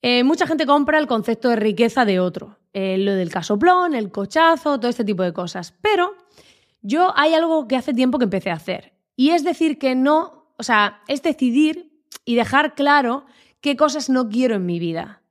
Eh, 0.00 0.24
mucha 0.24 0.46
gente 0.46 0.66
compra 0.66 0.98
el 0.98 1.06
concepto 1.06 1.50
de 1.50 1.56
riqueza 1.56 2.04
de 2.04 2.20
otro, 2.20 2.58
lo 2.72 3.14
del 3.14 3.30
casoplón, 3.30 3.94
el 3.94 4.10
cochazo, 4.10 4.78
todo 4.78 4.88
este 4.88 5.04
tipo 5.04 5.22
de 5.22 5.32
cosas. 5.32 5.74
Pero 5.80 6.14
yo 6.80 7.12
hay 7.16 7.34
algo 7.34 7.68
que 7.68 7.76
hace 7.76 7.92
tiempo 7.94 8.18
que 8.18 8.24
empecé 8.24 8.50
a 8.50 8.54
hacer, 8.54 8.92
y 9.16 9.30
es 9.30 9.44
decir 9.44 9.78
que 9.78 9.94
no 9.94 10.43
o 10.58 10.62
sea, 10.62 11.02
es 11.08 11.22
decidir 11.22 11.92
y 12.24 12.36
dejar 12.36 12.74
claro 12.74 13.26
qué 13.60 13.76
cosas 13.76 14.10
no 14.10 14.28
quiero 14.28 14.56
en 14.56 14.66
mi 14.66 14.78
vida. 14.78 15.22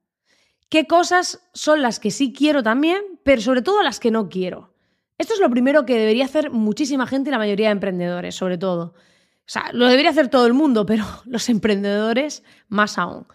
Qué 0.69 0.87
cosas 0.87 1.47
son 1.53 1.81
las 1.81 1.99
que 1.99 2.11
sí 2.11 2.33
quiero 2.33 2.63
también, 2.63 3.19
pero 3.23 3.41
sobre 3.41 3.61
todo 3.61 3.83
las 3.83 3.99
que 3.99 4.11
no 4.11 4.29
quiero. 4.29 4.73
Esto 5.17 5.35
es 5.35 5.39
lo 5.39 5.49
primero 5.49 5.85
que 5.85 5.97
debería 5.97 6.25
hacer 6.25 6.49
muchísima 6.49 7.05
gente 7.05 7.29
y 7.29 7.31
la 7.31 7.37
mayoría 7.37 7.67
de 7.67 7.73
emprendedores, 7.73 8.35
sobre 8.35 8.57
todo. 8.57 8.95
O 8.95 9.49
sea, 9.49 9.71
lo 9.73 9.87
debería 9.87 10.11
hacer 10.11 10.29
todo 10.29 10.47
el 10.47 10.53
mundo, 10.53 10.85
pero 10.87 11.05
los 11.25 11.49
emprendedores 11.49 12.43
más 12.67 12.97
aún. 12.97 13.27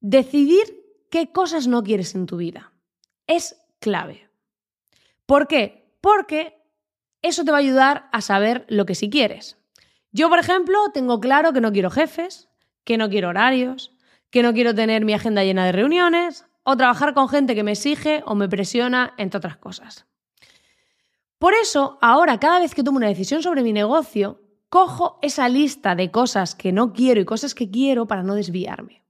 Decidir 0.00 0.64
qué 1.10 1.30
cosas 1.30 1.66
no 1.68 1.82
quieres 1.82 2.14
en 2.14 2.26
tu 2.26 2.36
vida. 2.36 2.72
Es 3.26 3.56
clave. 3.78 4.28
¿Por 5.26 5.46
qué? 5.46 5.94
Porque 6.00 6.60
eso 7.22 7.44
te 7.44 7.52
va 7.52 7.58
a 7.58 7.60
ayudar 7.60 8.08
a 8.12 8.20
saber 8.22 8.66
lo 8.68 8.86
que 8.86 8.94
sí 8.94 9.10
quieres. 9.10 9.59
Yo, 10.12 10.28
por 10.28 10.38
ejemplo, 10.38 10.78
tengo 10.92 11.20
claro 11.20 11.52
que 11.52 11.60
no 11.60 11.72
quiero 11.72 11.90
jefes, 11.90 12.48
que 12.84 12.98
no 12.98 13.08
quiero 13.08 13.28
horarios, 13.28 13.94
que 14.30 14.42
no 14.42 14.52
quiero 14.52 14.74
tener 14.74 15.04
mi 15.04 15.14
agenda 15.14 15.44
llena 15.44 15.64
de 15.64 15.72
reuniones 15.72 16.46
o 16.62 16.76
trabajar 16.76 17.14
con 17.14 17.28
gente 17.28 17.54
que 17.54 17.62
me 17.62 17.72
exige 17.72 18.22
o 18.26 18.34
me 18.34 18.48
presiona, 18.48 19.14
entre 19.18 19.38
otras 19.38 19.56
cosas. 19.56 20.06
Por 21.38 21.54
eso, 21.54 21.98
ahora, 22.02 22.38
cada 22.38 22.60
vez 22.60 22.74
que 22.74 22.82
tomo 22.82 22.98
una 22.98 23.08
decisión 23.08 23.42
sobre 23.42 23.62
mi 23.62 23.72
negocio, 23.72 24.42
cojo 24.68 25.18
esa 25.22 25.48
lista 25.48 25.94
de 25.94 26.10
cosas 26.10 26.54
que 26.54 26.72
no 26.72 26.92
quiero 26.92 27.20
y 27.20 27.24
cosas 27.24 27.54
que 27.54 27.70
quiero 27.70 28.06
para 28.06 28.22
no 28.22 28.34
desviarme. 28.34 29.02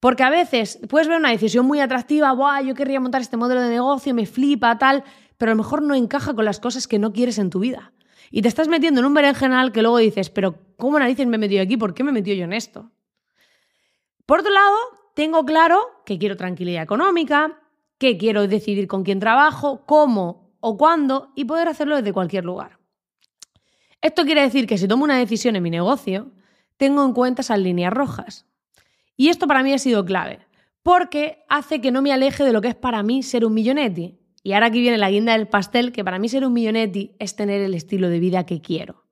Porque 0.00 0.22
a 0.22 0.30
veces 0.30 0.80
puedes 0.88 1.08
ver 1.08 1.18
una 1.18 1.30
decisión 1.30 1.64
muy 1.64 1.80
atractiva, 1.80 2.32
Buah, 2.32 2.60
yo 2.62 2.74
querría 2.74 3.00
montar 3.00 3.22
este 3.22 3.36
modelo 3.36 3.62
de 3.62 3.70
negocio, 3.70 4.14
me 4.14 4.26
flipa, 4.26 4.76
tal, 4.78 5.04
pero 5.38 5.52
a 5.52 5.54
lo 5.54 5.62
mejor 5.62 5.82
no 5.82 5.94
encaja 5.94 6.34
con 6.34 6.44
las 6.44 6.60
cosas 6.60 6.86
que 6.86 6.98
no 6.98 7.12
quieres 7.12 7.38
en 7.38 7.50
tu 7.50 7.60
vida. 7.60 7.92
Y 8.30 8.42
te 8.42 8.48
estás 8.48 8.68
metiendo 8.68 9.00
en 9.00 9.06
un 9.06 9.14
berenjenal 9.14 9.72
que 9.72 9.82
luego 9.82 9.98
dices, 9.98 10.30
pero 10.30 10.58
¿cómo 10.76 10.98
narices 10.98 11.26
me 11.26 11.36
he 11.36 11.38
metido 11.38 11.62
aquí? 11.62 11.76
¿Por 11.76 11.94
qué 11.94 12.04
me 12.04 12.10
he 12.10 12.14
metido 12.14 12.36
yo 12.36 12.44
en 12.44 12.52
esto? 12.52 12.90
Por 14.26 14.40
otro 14.40 14.52
lado, 14.52 14.76
tengo 15.14 15.44
claro 15.44 15.80
que 16.04 16.18
quiero 16.18 16.36
tranquilidad 16.36 16.82
económica, 16.82 17.60
que 17.98 18.18
quiero 18.18 18.46
decidir 18.48 18.88
con 18.88 19.04
quién 19.04 19.20
trabajo, 19.20 19.84
cómo 19.86 20.56
o 20.60 20.76
cuándo 20.76 21.32
y 21.34 21.44
poder 21.44 21.68
hacerlo 21.68 21.96
desde 21.96 22.12
cualquier 22.12 22.44
lugar. 22.44 22.78
Esto 24.00 24.24
quiere 24.24 24.42
decir 24.42 24.66
que 24.66 24.78
si 24.78 24.88
tomo 24.88 25.04
una 25.04 25.18
decisión 25.18 25.56
en 25.56 25.62
mi 25.62 25.70
negocio, 25.70 26.32
tengo 26.76 27.04
en 27.04 27.12
cuenta 27.12 27.42
esas 27.42 27.58
líneas 27.58 27.92
rojas. 27.92 28.46
Y 29.16 29.28
esto 29.28 29.46
para 29.46 29.62
mí 29.62 29.72
ha 29.72 29.78
sido 29.78 30.04
clave, 30.04 30.40
porque 30.82 31.44
hace 31.48 31.80
que 31.80 31.92
no 31.92 32.02
me 32.02 32.12
aleje 32.12 32.44
de 32.44 32.52
lo 32.52 32.60
que 32.60 32.68
es 32.68 32.74
para 32.74 33.02
mí 33.02 33.22
ser 33.22 33.44
un 33.44 33.54
millonetti. 33.54 34.18
Y 34.44 34.52
ahora 34.52 34.66
aquí 34.66 34.82
viene 34.82 34.98
la 34.98 35.10
guinda 35.10 35.32
del 35.32 35.48
pastel, 35.48 35.90
que 35.90 36.04
para 36.04 36.18
mí 36.18 36.28
ser 36.28 36.44
un 36.44 36.52
millonetti 36.52 37.16
es 37.18 37.34
tener 37.34 37.62
el 37.62 37.72
estilo 37.72 38.10
de 38.10 38.20
vida 38.20 38.44
que 38.44 38.60
quiero. 38.60 39.02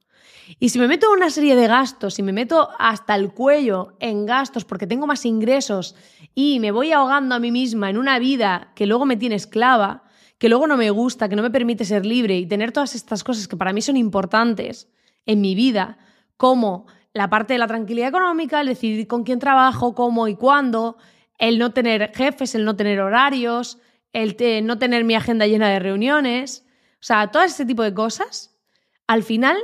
Y 0.60 0.68
si 0.68 0.78
me 0.78 0.86
meto 0.86 1.06
en 1.06 1.18
una 1.18 1.30
serie 1.30 1.56
de 1.56 1.66
gastos, 1.66 2.14
si 2.14 2.22
me 2.22 2.34
meto 2.34 2.68
hasta 2.78 3.14
el 3.14 3.32
cuello 3.32 3.96
en 3.98 4.26
gastos 4.26 4.66
porque 4.66 4.86
tengo 4.86 5.06
más 5.06 5.24
ingresos 5.24 5.96
y 6.34 6.60
me 6.60 6.70
voy 6.70 6.92
ahogando 6.92 7.34
a 7.34 7.38
mí 7.38 7.50
misma 7.50 7.88
en 7.88 7.96
una 7.96 8.18
vida 8.18 8.72
que 8.76 8.86
luego 8.86 9.06
me 9.06 9.16
tiene 9.16 9.36
esclava, 9.36 10.04
que 10.36 10.50
luego 10.50 10.66
no 10.66 10.76
me 10.76 10.90
gusta, 10.90 11.30
que 11.30 11.36
no 11.36 11.42
me 11.42 11.50
permite 11.50 11.86
ser 11.86 12.04
libre 12.04 12.36
y 12.36 12.44
tener 12.44 12.70
todas 12.70 12.94
estas 12.94 13.24
cosas 13.24 13.48
que 13.48 13.56
para 13.56 13.72
mí 13.72 13.80
son 13.80 13.96
importantes 13.96 14.90
en 15.24 15.40
mi 15.40 15.54
vida, 15.54 15.96
como 16.36 16.86
la 17.14 17.30
parte 17.30 17.54
de 17.54 17.58
la 17.58 17.68
tranquilidad 17.68 18.08
económica, 18.08 18.60
el 18.60 18.66
decidir 18.66 19.06
con 19.06 19.24
quién 19.24 19.38
trabajo, 19.38 19.94
cómo 19.94 20.28
y 20.28 20.34
cuándo, 20.34 20.98
el 21.38 21.58
no 21.58 21.72
tener 21.72 22.12
jefes, 22.14 22.54
el 22.54 22.66
no 22.66 22.76
tener 22.76 23.00
horarios, 23.00 23.78
el 24.12 24.36
no 24.66 24.78
tener 24.78 25.04
mi 25.04 25.14
agenda 25.14 25.46
llena 25.46 25.68
de 25.70 25.78
reuniones, 25.78 26.66
o 26.94 27.04
sea, 27.04 27.30
todo 27.30 27.42
ese 27.42 27.66
tipo 27.66 27.82
de 27.82 27.94
cosas, 27.94 28.58
al 29.06 29.22
final 29.22 29.56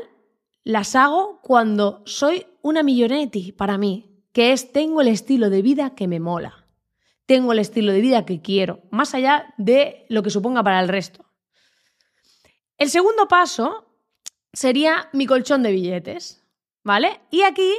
las 0.64 0.96
hago 0.96 1.40
cuando 1.42 2.02
soy 2.04 2.46
una 2.62 2.82
millonetti 2.82 3.52
para 3.52 3.78
mí, 3.78 4.22
que 4.32 4.52
es 4.52 4.72
tengo 4.72 5.00
el 5.00 5.08
estilo 5.08 5.50
de 5.50 5.62
vida 5.62 5.94
que 5.94 6.08
me 6.08 6.20
mola, 6.20 6.66
tengo 7.26 7.52
el 7.52 7.58
estilo 7.58 7.92
de 7.92 8.00
vida 8.00 8.26
que 8.26 8.40
quiero, 8.40 8.82
más 8.90 9.14
allá 9.14 9.54
de 9.58 10.06
lo 10.08 10.22
que 10.22 10.30
suponga 10.30 10.62
para 10.62 10.80
el 10.80 10.88
resto. 10.88 11.24
El 12.76 12.90
segundo 12.90 13.28
paso 13.28 13.86
sería 14.52 15.08
mi 15.12 15.26
colchón 15.26 15.62
de 15.62 15.72
billetes, 15.72 16.44
¿vale? 16.84 17.20
Y 17.30 17.42
aquí 17.42 17.72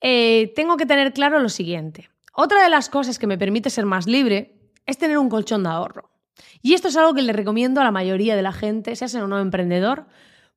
eh, 0.00 0.52
tengo 0.56 0.76
que 0.76 0.86
tener 0.86 1.12
claro 1.12 1.40
lo 1.40 1.48
siguiente. 1.48 2.10
Otra 2.34 2.62
de 2.62 2.70
las 2.70 2.88
cosas 2.88 3.18
que 3.18 3.26
me 3.26 3.38
permite 3.38 3.70
ser 3.70 3.86
más 3.86 4.06
libre 4.06 4.59
es 4.90 4.98
tener 4.98 5.18
un 5.18 5.28
colchón 5.28 5.62
de 5.62 5.70
ahorro. 5.70 6.10
Y 6.62 6.74
esto 6.74 6.88
es 6.88 6.96
algo 6.96 7.14
que 7.14 7.22
le 7.22 7.32
recomiendo 7.32 7.80
a 7.80 7.84
la 7.84 7.90
mayoría 7.90 8.36
de 8.36 8.42
la 8.42 8.52
gente, 8.52 8.96
sea 8.96 9.24
o 9.24 9.26
no 9.26 9.38
emprendedor, 9.38 10.06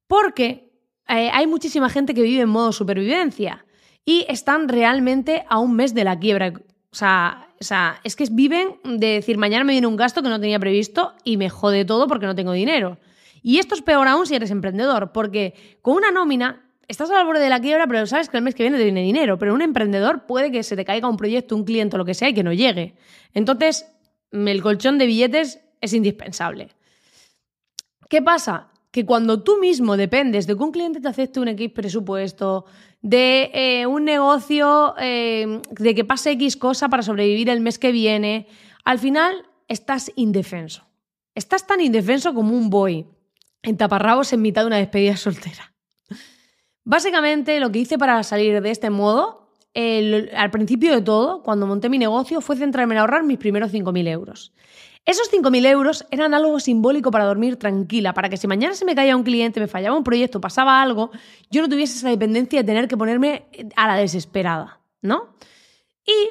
porque 0.08 0.72
eh, 1.08 1.30
hay 1.32 1.48
muchísima 1.48 1.90
gente 1.90 2.14
que 2.14 2.22
vive 2.22 2.42
en 2.42 2.50
modo 2.50 2.72
supervivencia 2.72 3.66
y 4.06 4.26
están 4.28 4.68
realmente 4.68 5.46
a 5.50 5.60
un 5.60 5.76
mes 5.76 5.94
de 5.94 6.04
la 6.04 6.20
quiebra. 6.20 6.54
O 6.92 6.96
sea, 6.96 7.48
o 7.60 7.64
sea, 7.64 8.02
es 8.04 8.16
que 8.16 8.26
viven 8.30 8.76
de 8.84 9.08
decir, 9.08 9.38
mañana 9.38 9.64
me 9.64 9.72
viene 9.72 9.88
un 9.88 9.96
gasto 9.96 10.22
que 10.22 10.30
no 10.30 10.40
tenía 10.40 10.60
previsto 10.60 11.14
y 11.24 11.38
me 11.38 11.50
jode 11.50 11.86
todo 11.86 12.08
porque 12.08 12.26
no 12.26 12.36
tengo 12.36 12.52
dinero. 12.52 12.98
Y 13.42 13.60
esto 13.60 13.76
es 13.76 13.82
peor 13.82 14.08
aún 14.08 14.26
si 14.26 14.36
eres 14.36 14.52
emprendedor, 14.52 15.14
porque 15.14 15.54
con 15.82 15.96
una 15.96 16.12
nómina 16.12 16.64
estás 16.90 17.10
al 17.10 17.26
borde 17.26 17.42
de 17.42 17.50
la 17.50 17.62
quiebra, 17.62 17.88
pero 17.88 18.06
sabes 18.06 18.28
que 18.28 18.36
el 18.36 18.44
mes 18.44 18.54
que 18.56 18.64
viene 18.64 18.78
te 18.78 18.84
viene 18.84 19.02
dinero. 19.02 19.38
Pero 19.38 19.54
un 19.54 19.62
emprendedor 19.62 20.26
puede 20.26 20.52
que 20.52 20.64
se 20.64 20.76
te 20.76 20.84
caiga 20.84 21.08
un 21.08 21.16
proyecto, 21.16 21.56
un 21.56 21.64
cliente 21.64 21.96
o 21.96 22.00
lo 22.00 22.06
que 22.06 22.14
sea 22.14 22.30
y 22.30 22.34
que 22.34 22.44
no 22.44 22.52
llegue. 22.52 22.96
Entonces, 23.34 23.86
el 24.34 24.62
colchón 24.62 24.98
de 24.98 25.06
billetes 25.06 25.62
es 25.80 25.94
indispensable. 25.94 26.70
¿Qué 28.10 28.22
pasa? 28.22 28.74
que 28.94 29.08
cuando 29.08 29.42
tú 29.42 29.58
mismo 29.60 29.98
dependes 29.98 30.46
de 30.46 30.56
que 30.56 30.62
un 30.62 30.72
cliente 30.72 31.02
te 31.02 31.08
acepte 31.08 31.40
un 31.40 31.48
X 31.48 31.72
presupuesto, 31.72 32.66
de 33.02 33.50
eh, 33.52 33.88
un 33.88 34.06
negocio, 34.06 34.94
eh, 35.00 35.62
de 35.72 35.96
que 35.96 36.06
pase 36.06 36.30
X 36.34 36.56
cosa 36.56 36.90
para 36.90 37.02
sobrevivir 37.02 37.50
el 37.50 37.60
mes 37.60 37.80
que 37.80 37.92
viene, 37.92 38.46
al 38.86 39.00
final 39.00 39.48
estás 39.68 40.12
indefenso. 40.16 40.86
Estás 41.34 41.66
tan 41.66 41.82
indefenso 41.82 42.36
como 42.36 42.56
un 42.56 42.70
boy 42.70 43.08
en 43.64 43.78
taparrabos 43.78 44.32
en 44.32 44.44
mitad 44.44 44.62
de 44.62 44.68
una 44.68 44.78
despedida 44.78 45.18
soltera. 45.18 45.74
Básicamente 46.84 47.60
lo 47.60 47.72
que 47.72 47.80
hice 47.80 47.98
para 47.98 48.22
salir 48.22 48.62
de 48.62 48.70
este 48.70 48.92
modo, 48.92 49.43
al 49.76 50.52
principio 50.52 50.94
de 50.94 51.02
todo, 51.02 51.42
cuando 51.44 51.66
monté 51.66 51.90
mi 51.90 51.98
negocio, 51.98 52.42
fue 52.42 52.56
centrarme 52.56 52.96
en 52.96 53.00
ahorrar 53.00 53.24
mis 53.24 53.38
primeros 53.38 53.72
5.000 53.72 54.08
euros. 54.08 54.54
Esos 55.06 55.30
5.000 55.32 55.66
euros 55.66 56.06
eran 56.12 56.34
algo 56.34 56.60
simbólico 56.60 57.12
para 57.12 57.26
dormir 57.26 57.58
tranquila, 57.58 58.14
para 58.14 58.30
que 58.30 58.38
si 58.38 58.48
mañana 58.48 58.74
se 58.74 58.86
me 58.86 58.96
caía 58.96 59.18
un 59.18 59.24
cliente, 59.24 59.60
me 59.60 59.68
fallaba 59.68 59.98
un 59.98 60.04
proyecto, 60.04 60.40
pasaba 60.40 60.82
algo, 60.82 61.12
yo 61.52 61.62
no 61.62 61.68
tuviese 61.68 61.98
esa 61.98 62.10
dependencia 62.10 62.60
de 62.60 62.66
tener 62.66 62.88
que 62.88 62.96
ponerme 62.96 63.48
a 63.76 63.88
la 63.88 63.96
desesperada, 63.96 64.80
¿no? 65.02 65.36
Y 66.06 66.30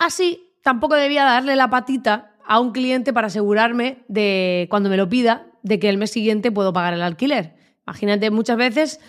así 0.00 0.52
tampoco 0.62 0.96
debía 0.96 1.24
darle 1.24 1.54
la 1.54 1.70
patita 1.70 2.36
a 2.44 2.58
un 2.58 2.72
cliente 2.72 3.12
para 3.12 3.28
asegurarme 3.28 4.04
de, 4.08 4.66
cuando 4.68 4.88
me 4.88 4.96
lo 4.96 5.08
pida, 5.08 5.46
de 5.62 5.78
que 5.78 5.88
el 5.88 5.98
mes 5.98 6.10
siguiente 6.10 6.50
puedo 6.50 6.72
pagar 6.72 6.94
el 6.94 7.02
alquiler. 7.02 7.54
Imagínate, 7.86 8.30
muchas 8.30 8.56
veces 8.56 9.00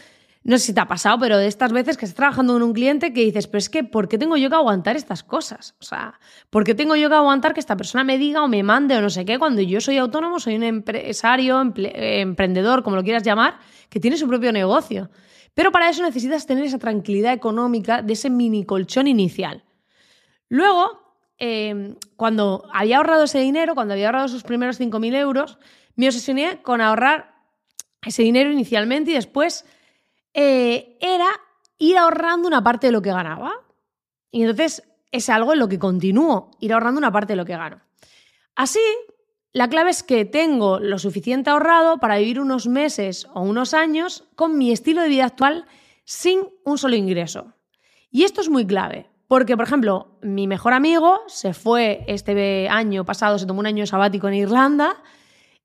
no 0.48 0.58
sé 0.58 0.68
si 0.68 0.74
te 0.74 0.80
ha 0.80 0.88
pasado, 0.88 1.20
pero 1.20 1.38
de 1.38 1.46
estas 1.46 1.74
veces 1.74 1.98
que 1.98 2.06
estás 2.06 2.16
trabajando 2.16 2.54
con 2.54 2.64
un 2.64 2.72
cliente 2.72 3.12
que 3.12 3.20
dices, 3.20 3.48
pero 3.48 3.60
es 3.60 3.70
que, 3.70 3.84
¿por 3.84 4.08
qué 4.08 4.18
tengo 4.18 4.38
yo 4.38 4.50
que 4.50 4.56
aguantar 4.56 4.96
estas 4.96 5.22
cosas? 5.22 5.76
O 5.82 5.84
sea, 5.84 6.22
¿por 6.50 6.64
qué 6.64 6.74
tengo 6.74 6.96
yo 6.96 7.10
que 7.10 7.16
aguantar 7.16 7.54
que 7.54 7.60
esta 7.60 7.76
persona 7.76 8.06
me 8.06 8.18
diga 8.18 8.42
o 8.42 8.48
me 8.48 8.64
mande 8.64 8.96
o 8.96 9.02
no 9.02 9.10
sé 9.10 9.26
qué 9.26 9.40
cuando 9.40 9.62
yo 9.62 9.82
soy 9.82 9.98
autónomo, 9.98 10.40
soy 10.40 10.56
un 10.56 10.64
empresario, 10.64 11.62
emprendedor, 11.76 12.82
como 12.82 12.96
lo 12.96 13.04
quieras 13.04 13.24
llamar, 13.24 13.60
que 13.90 14.00
tiene 14.00 14.16
su 14.16 14.26
propio 14.26 14.54
negocio? 14.54 15.10
Pero 15.54 15.74
para 15.74 15.90
eso 15.90 16.02
necesitas 16.02 16.46
tener 16.46 16.64
esa 16.64 16.80
tranquilidad 16.80 17.34
económica 17.34 18.02
de 18.02 18.14
ese 18.14 18.30
mini 18.30 18.64
colchón 18.64 19.08
inicial. 19.08 19.66
Luego, 20.48 21.14
em, 21.40 21.96
cuando 22.16 22.64
había 22.72 22.98
ahorrado 22.98 23.26
ese 23.26 23.40
dinero, 23.40 23.76
cuando 23.76 23.96
había 23.96 24.06
ahorrado 24.06 24.30
sus 24.30 24.44
primeros 24.44 24.78
5.000 24.78 25.14
euros, 25.14 25.58
me 25.98 26.08
obsesioné 26.08 26.62
con 26.62 26.80
ahorrar 26.80 27.36
ese 28.02 28.24
dinero 28.24 28.50
inicialmente 28.50 29.12
y 29.12 29.16
después 29.16 29.66
eh, 30.34 30.98
era 31.02 31.28
ir 31.78 31.98
ahorrando 31.98 32.48
una 32.48 32.64
parte 32.64 32.88
de 32.88 32.94
lo 32.94 33.02
que 33.02 33.12
ganaba. 33.12 33.54
Y 34.32 34.42
entonces 34.42 34.84
es 35.12 35.30
algo 35.30 35.54
en 35.54 35.60
lo 35.60 35.68
que 35.68 35.80
continúo, 35.80 36.52
ir 36.60 36.74
ahorrando 36.74 37.00
una 37.00 37.12
parte 37.12 37.34
de 37.34 37.38
lo 37.38 37.46
que 37.46 37.56
gano. 37.56 37.82
Así, 38.56 38.80
la 39.54 39.70
clave 39.70 39.92
es 39.92 40.04
que 40.04 40.26
tengo 40.26 40.80
lo 40.80 41.00
suficiente 41.00 41.50
ahorrado 41.50 41.98
para 42.00 42.18
vivir 42.18 42.40
unos 42.40 42.68
meses 42.68 43.28
o 43.34 43.42
unos 43.42 43.74
años 43.74 44.26
con 44.36 44.58
mi 44.58 44.72
estilo 44.72 45.02
de 45.02 45.10
vida 45.10 45.26
actual 45.26 45.66
sin 46.04 46.42
un 46.64 46.78
solo 46.78 46.96
ingreso. 46.96 47.54
Y 48.12 48.24
esto 48.24 48.42
es 48.42 48.50
muy 48.50 48.66
clave, 48.66 49.10
porque, 49.28 49.58
por 49.58 49.66
ejemplo, 49.66 50.18
mi 50.22 50.48
mejor 50.48 50.74
amigo 50.74 51.20
se 51.28 51.54
fue 51.54 52.04
este 52.08 52.70
año 52.70 53.06
pasado, 53.06 53.38
se 53.38 53.46
tomó 53.46 53.60
un 53.60 53.68
año 53.68 53.86
sabático 53.86 54.28
en 54.28 54.36
Irlanda 54.36 55.02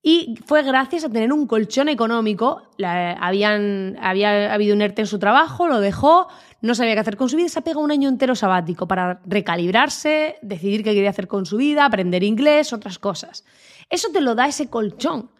y 0.02 0.34
fue 0.44 0.64
gracias 0.64 1.04
a 1.04 1.08
tener 1.08 1.32
un 1.32 1.46
colchón 1.46 1.88
económico. 1.88 2.62
habían, 2.80 3.96
había 4.00 4.52
habido 4.52 4.74
un 4.74 4.82
ERTE 4.82 5.02
en 5.02 5.06
su 5.06 5.20
trabajo, 5.20 5.68
lo 5.68 5.80
dejó, 5.80 6.26
no 6.60 6.74
sabía 6.74 6.94
qué 6.94 7.00
hacer 7.00 7.16
con 7.16 7.28
su 7.28 7.36
vida, 7.36 7.48
se 7.48 7.60
ha 7.60 7.62
pegado 7.62 7.84
un 7.84 7.92
año 7.92 8.08
entero 8.08 8.34
sabático 8.34 8.88
para 8.88 9.20
recalibrarse, 9.24 10.38
decidir 10.42 10.82
qué 10.82 10.92
quería 10.92 11.10
hacer 11.10 11.28
con 11.28 11.46
su 11.46 11.56
vida, 11.56 11.84
aprender 11.84 12.24
inglés, 12.24 12.72
otras 12.72 12.98
cosas. 12.98 13.44
Eso 13.90 14.08
te 14.12 14.20
lo 14.20 14.34
da 14.34 14.48
ese 14.48 14.68
colchón, 14.68 15.30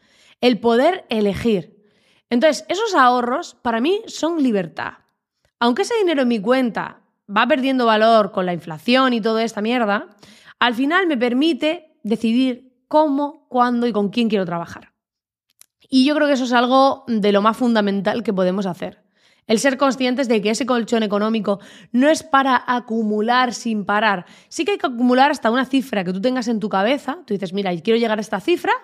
el 0.41 0.61
poder 0.61 1.07
elegir. 1.09 1.77
Entonces, 2.31 2.65
esos 2.69 2.95
ahorros 2.95 3.57
para 3.63 3.81
mí 3.81 4.01
son 4.07 4.43
libertad. 4.43 4.93
Aunque 5.59 5.83
ese 5.83 5.97
dinero 5.99 6.23
en 6.23 6.29
mi 6.29 6.41
cuenta 6.41 7.01
va 7.29 7.49
perdiendo 7.49 7.87
valor 7.87 8.31
con 8.31 8.47
la 8.47 8.53
inflación 8.53 9.13
y 9.13 9.21
toda 9.21 9.43
esta 9.43 9.61
mierda, 9.61 10.09
al 10.61 10.75
final 10.75 11.09
me 11.09 11.17
permite 11.17 11.97
decidir 12.05 12.72
cómo, 12.93 13.47
cuándo 13.49 13.87
y 13.87 13.93
con 13.93 14.11
quién 14.11 14.29
quiero 14.29 14.45
trabajar. 14.45 14.93
Y 15.89 16.05
yo 16.05 16.15
creo 16.15 16.27
que 16.27 16.35
eso 16.35 16.45
es 16.45 16.53
algo 16.53 17.05
de 17.07 17.33
lo 17.33 17.41
más 17.41 17.57
fundamental 17.57 18.23
que 18.23 18.35
podemos 18.35 18.67
hacer. 18.67 19.03
El 19.47 19.61
ser 19.61 19.79
conscientes 19.79 20.29
de 20.29 20.43
que 20.43 20.51
ese 20.51 20.67
colchón 20.67 21.03
económico 21.03 21.59
no 21.91 22.11
es 22.11 22.23
para 22.23 22.63
acumular 22.67 23.55
sin 23.55 23.87
parar. 23.87 24.27
Sí 24.51 24.67
que 24.67 24.73
hay 24.73 24.77
que 24.77 24.89
acumular 24.89 25.31
hasta 25.31 25.51
una 25.51 25.65
cifra 25.65 26.05
que 26.05 26.13
tú 26.13 26.21
tengas 26.21 26.49
en 26.49 26.61
tu 26.61 26.69
cabeza. 26.69 27.21
Tú 27.25 27.33
dices, 27.33 27.55
mira, 27.55 27.75
quiero 27.81 27.99
llegar 27.99 28.19
a 28.19 28.21
esta 28.21 28.41
cifra 28.41 28.75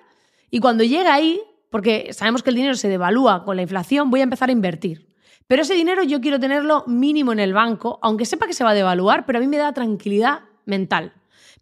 y 0.51 0.61
cuando 0.61 0.85
llegue 0.85 1.09
ahí, 1.09 1.43
porque 1.71 2.15
sabemos 2.15 2.43
que 2.43 2.49
el 2.49 2.57
dinero 2.57 2.77
se 2.77 2.89
devalúa 2.89 3.45
con 3.45 3.57
la 3.57 3.63
inflación, 3.63 4.09
voy 4.09 4.21
a 4.21 4.23
empezar 4.23 4.49
a 4.49 4.53
invertir. 4.53 5.15
Pero 5.47 5.61
ese 5.61 5.75
dinero 5.75 6.03
yo 6.03 6.23
quiero 6.23 6.41
tenerlo 6.41 6.83
mínimo 6.87 7.33
en 7.33 7.41
el 7.41 7.53
banco, 7.53 7.99
aunque 8.01 8.25
sepa 8.25 8.47
que 8.47 8.55
se 8.55 8.65
va 8.65 8.71
a 8.71 8.75
devaluar, 8.75 9.27
pero 9.27 9.37
a 9.37 9.43
mí 9.43 9.49
me 9.49 9.59
da 9.59 9.75
tranquilidad 9.75 10.45
mental, 10.65 11.13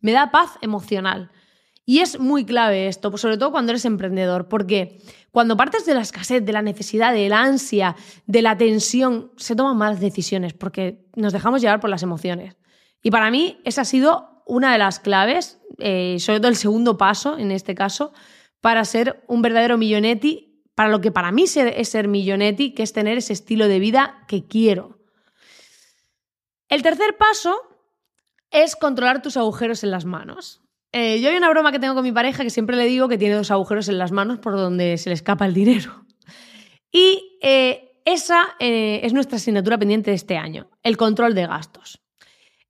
me 0.01 0.13
da 0.13 0.31
paz 0.31 0.51
emocional. 0.61 1.33
Y 1.89 2.01
es 2.01 2.19
muy 2.19 2.45
clave 2.45 2.89
esto, 2.89 3.17
sobre 3.17 3.39
todo 3.39 3.53
cuando 3.53 3.71
eres 3.71 3.85
emprendedor, 3.85 4.49
porque 4.49 4.99
cuando 5.31 5.57
partes 5.57 5.87
de 5.87 5.95
la 5.95 6.01
escasez, 6.01 6.45
de 6.45 6.53
la 6.53 6.61
necesidad, 6.61 7.15
de 7.15 7.29
la 7.29 7.43
ansia, 7.43 7.95
de 8.27 8.43
la 8.43 8.59
tensión, 8.59 9.31
se 9.37 9.55
toman 9.55 9.77
malas 9.77 10.01
decisiones 10.01 10.53
porque 10.53 11.07
nos 11.15 11.33
dejamos 11.33 11.63
llevar 11.63 11.79
por 11.79 11.89
las 11.89 12.03
emociones. 12.03 12.57
Y 13.03 13.13
para 13.13 13.31
mí 13.31 13.61
esa 13.65 13.83
ha 13.83 13.85
sido 13.85 14.43
una 14.47 14.73
de 14.73 14.79
las 14.79 14.99
claves, 14.99 15.61
eh, 15.79 16.17
sobre 16.19 16.41
todo 16.41 16.49
el 16.49 16.57
segundo 16.57 16.99
paso 16.99 17.39
en 17.39 17.53
este 17.53 17.77
caso, 17.77 18.13
para 18.61 18.85
ser 18.85 19.23
un 19.29 19.41
verdadero 19.41 19.79
millonetti, 19.79 20.65
para 20.75 20.89
lo 20.89 21.01
que 21.01 21.13
para 21.13 21.31
mí 21.31 21.45
es 21.45 21.89
ser 21.89 22.09
millonetti, 22.09 22.75
que 22.75 22.83
es 22.83 22.93
tener 22.93 23.17
ese 23.17 23.33
estilo 23.33 23.69
de 23.69 23.79
vida 23.79 24.25
que 24.27 24.49
quiero. 24.49 24.99
El 26.69 26.83
tercer 26.83 27.17
paso 27.17 27.57
es 28.51 28.75
controlar 28.75 29.23
tus 29.23 29.37
agujeros 29.37 29.85
en 29.85 29.93
las 29.93 30.05
manos. 30.05 30.66
Eh, 30.93 31.21
yo 31.21 31.31
hay 31.31 31.37
una 31.37 31.51
broma 31.51 31.73
que 31.73 31.79
tengo 31.79 31.95
con 31.95 32.05
mi 32.05 32.13
pareja 32.13 32.43
que 32.43 32.51
siempre 32.51 32.77
le 32.77 32.87
digo 32.87 33.09
que 33.09 33.19
tiene 33.19 33.35
dos 33.35 33.51
agujeros 33.51 33.89
en 33.89 33.99
las 33.99 34.13
manos 34.13 34.39
por 34.39 34.57
donde 34.57 34.97
se 34.99 35.11
le 35.11 35.15
escapa 35.15 35.47
el 35.47 35.55
dinero. 35.55 36.07
Y 36.91 37.39
eh, 37.43 38.01
esa 38.05 38.57
eh, 38.61 39.01
es 39.03 39.13
nuestra 39.13 39.37
asignatura 39.37 39.79
pendiente 39.79 40.11
de 40.11 40.17
este 40.17 40.37
año, 40.37 40.71
el 40.83 40.97
control 40.97 41.35
de 41.35 41.47
gastos. 41.47 42.01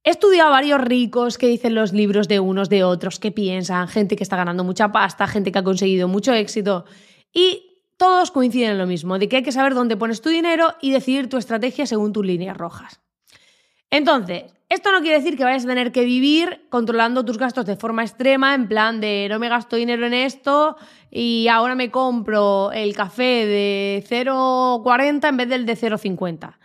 He 0.03 0.11
estudiado 0.11 0.49
a 0.49 0.53
varios 0.53 0.81
ricos 0.81 1.37
que 1.37 1.49
dicen 1.49 1.75
los 1.75 1.93
libros 1.93 2.29
de 2.29 2.41
unos, 2.41 2.69
de 2.69 2.85
otros, 2.85 3.19
que 3.19 3.33
piensan, 3.33 3.89
gente 3.89 4.17
que 4.17 4.23
está 4.23 4.37
ganando 4.37 4.65
mucha 4.65 4.93
pasta, 4.93 5.27
gente 5.27 5.53
que 5.53 5.59
ha 5.59 5.65
conseguido 5.65 6.09
mucho 6.09 6.33
éxito. 6.33 6.85
Y 7.33 7.83
todos 7.97 8.31
coinciden 8.31 8.71
en 8.71 8.79
lo 8.79 8.87
mismo, 8.87 9.19
de 9.19 9.29
que 9.29 9.37
hay 9.37 9.43
que 9.43 9.53
saber 9.53 9.75
dónde 9.75 9.97
pones 9.97 10.21
tu 10.21 10.29
dinero 10.29 10.75
y 10.81 10.93
decidir 10.93 11.29
tu 11.29 11.37
estrategia 11.37 11.87
según 11.87 12.13
tus 12.13 12.25
líneas 12.25 12.57
rojas. 12.57 13.01
Entonces, 13.91 14.56
esto 14.69 14.91
no 14.91 15.01
quiere 15.01 15.19
decir 15.19 15.37
que 15.37 15.45
vayas 15.45 15.65
a 15.65 15.69
tener 15.69 15.93
que 15.93 16.05
vivir 16.05 16.67
controlando 16.71 17.25
tus 17.25 17.39
gastos 17.39 17.67
de 17.67 17.77
forma 17.77 18.03
extrema, 18.03 18.55
en 18.55 18.67
plan 18.67 19.01
de 19.01 19.29
no 19.31 19.39
me 19.39 19.49
gasto 19.49 19.77
dinero 19.77 20.07
en 20.07 20.15
esto 20.15 20.77
y 21.11 21.47
ahora 21.49 21.75
me 21.77 21.91
compro 21.91 22.73
el 22.73 22.95
café 22.95 23.47
de 23.47 24.05
0,40 24.09 25.29
en 25.29 25.37
vez 25.37 25.49
del 25.49 25.67
de 25.67 25.77
0,50. 25.77 26.57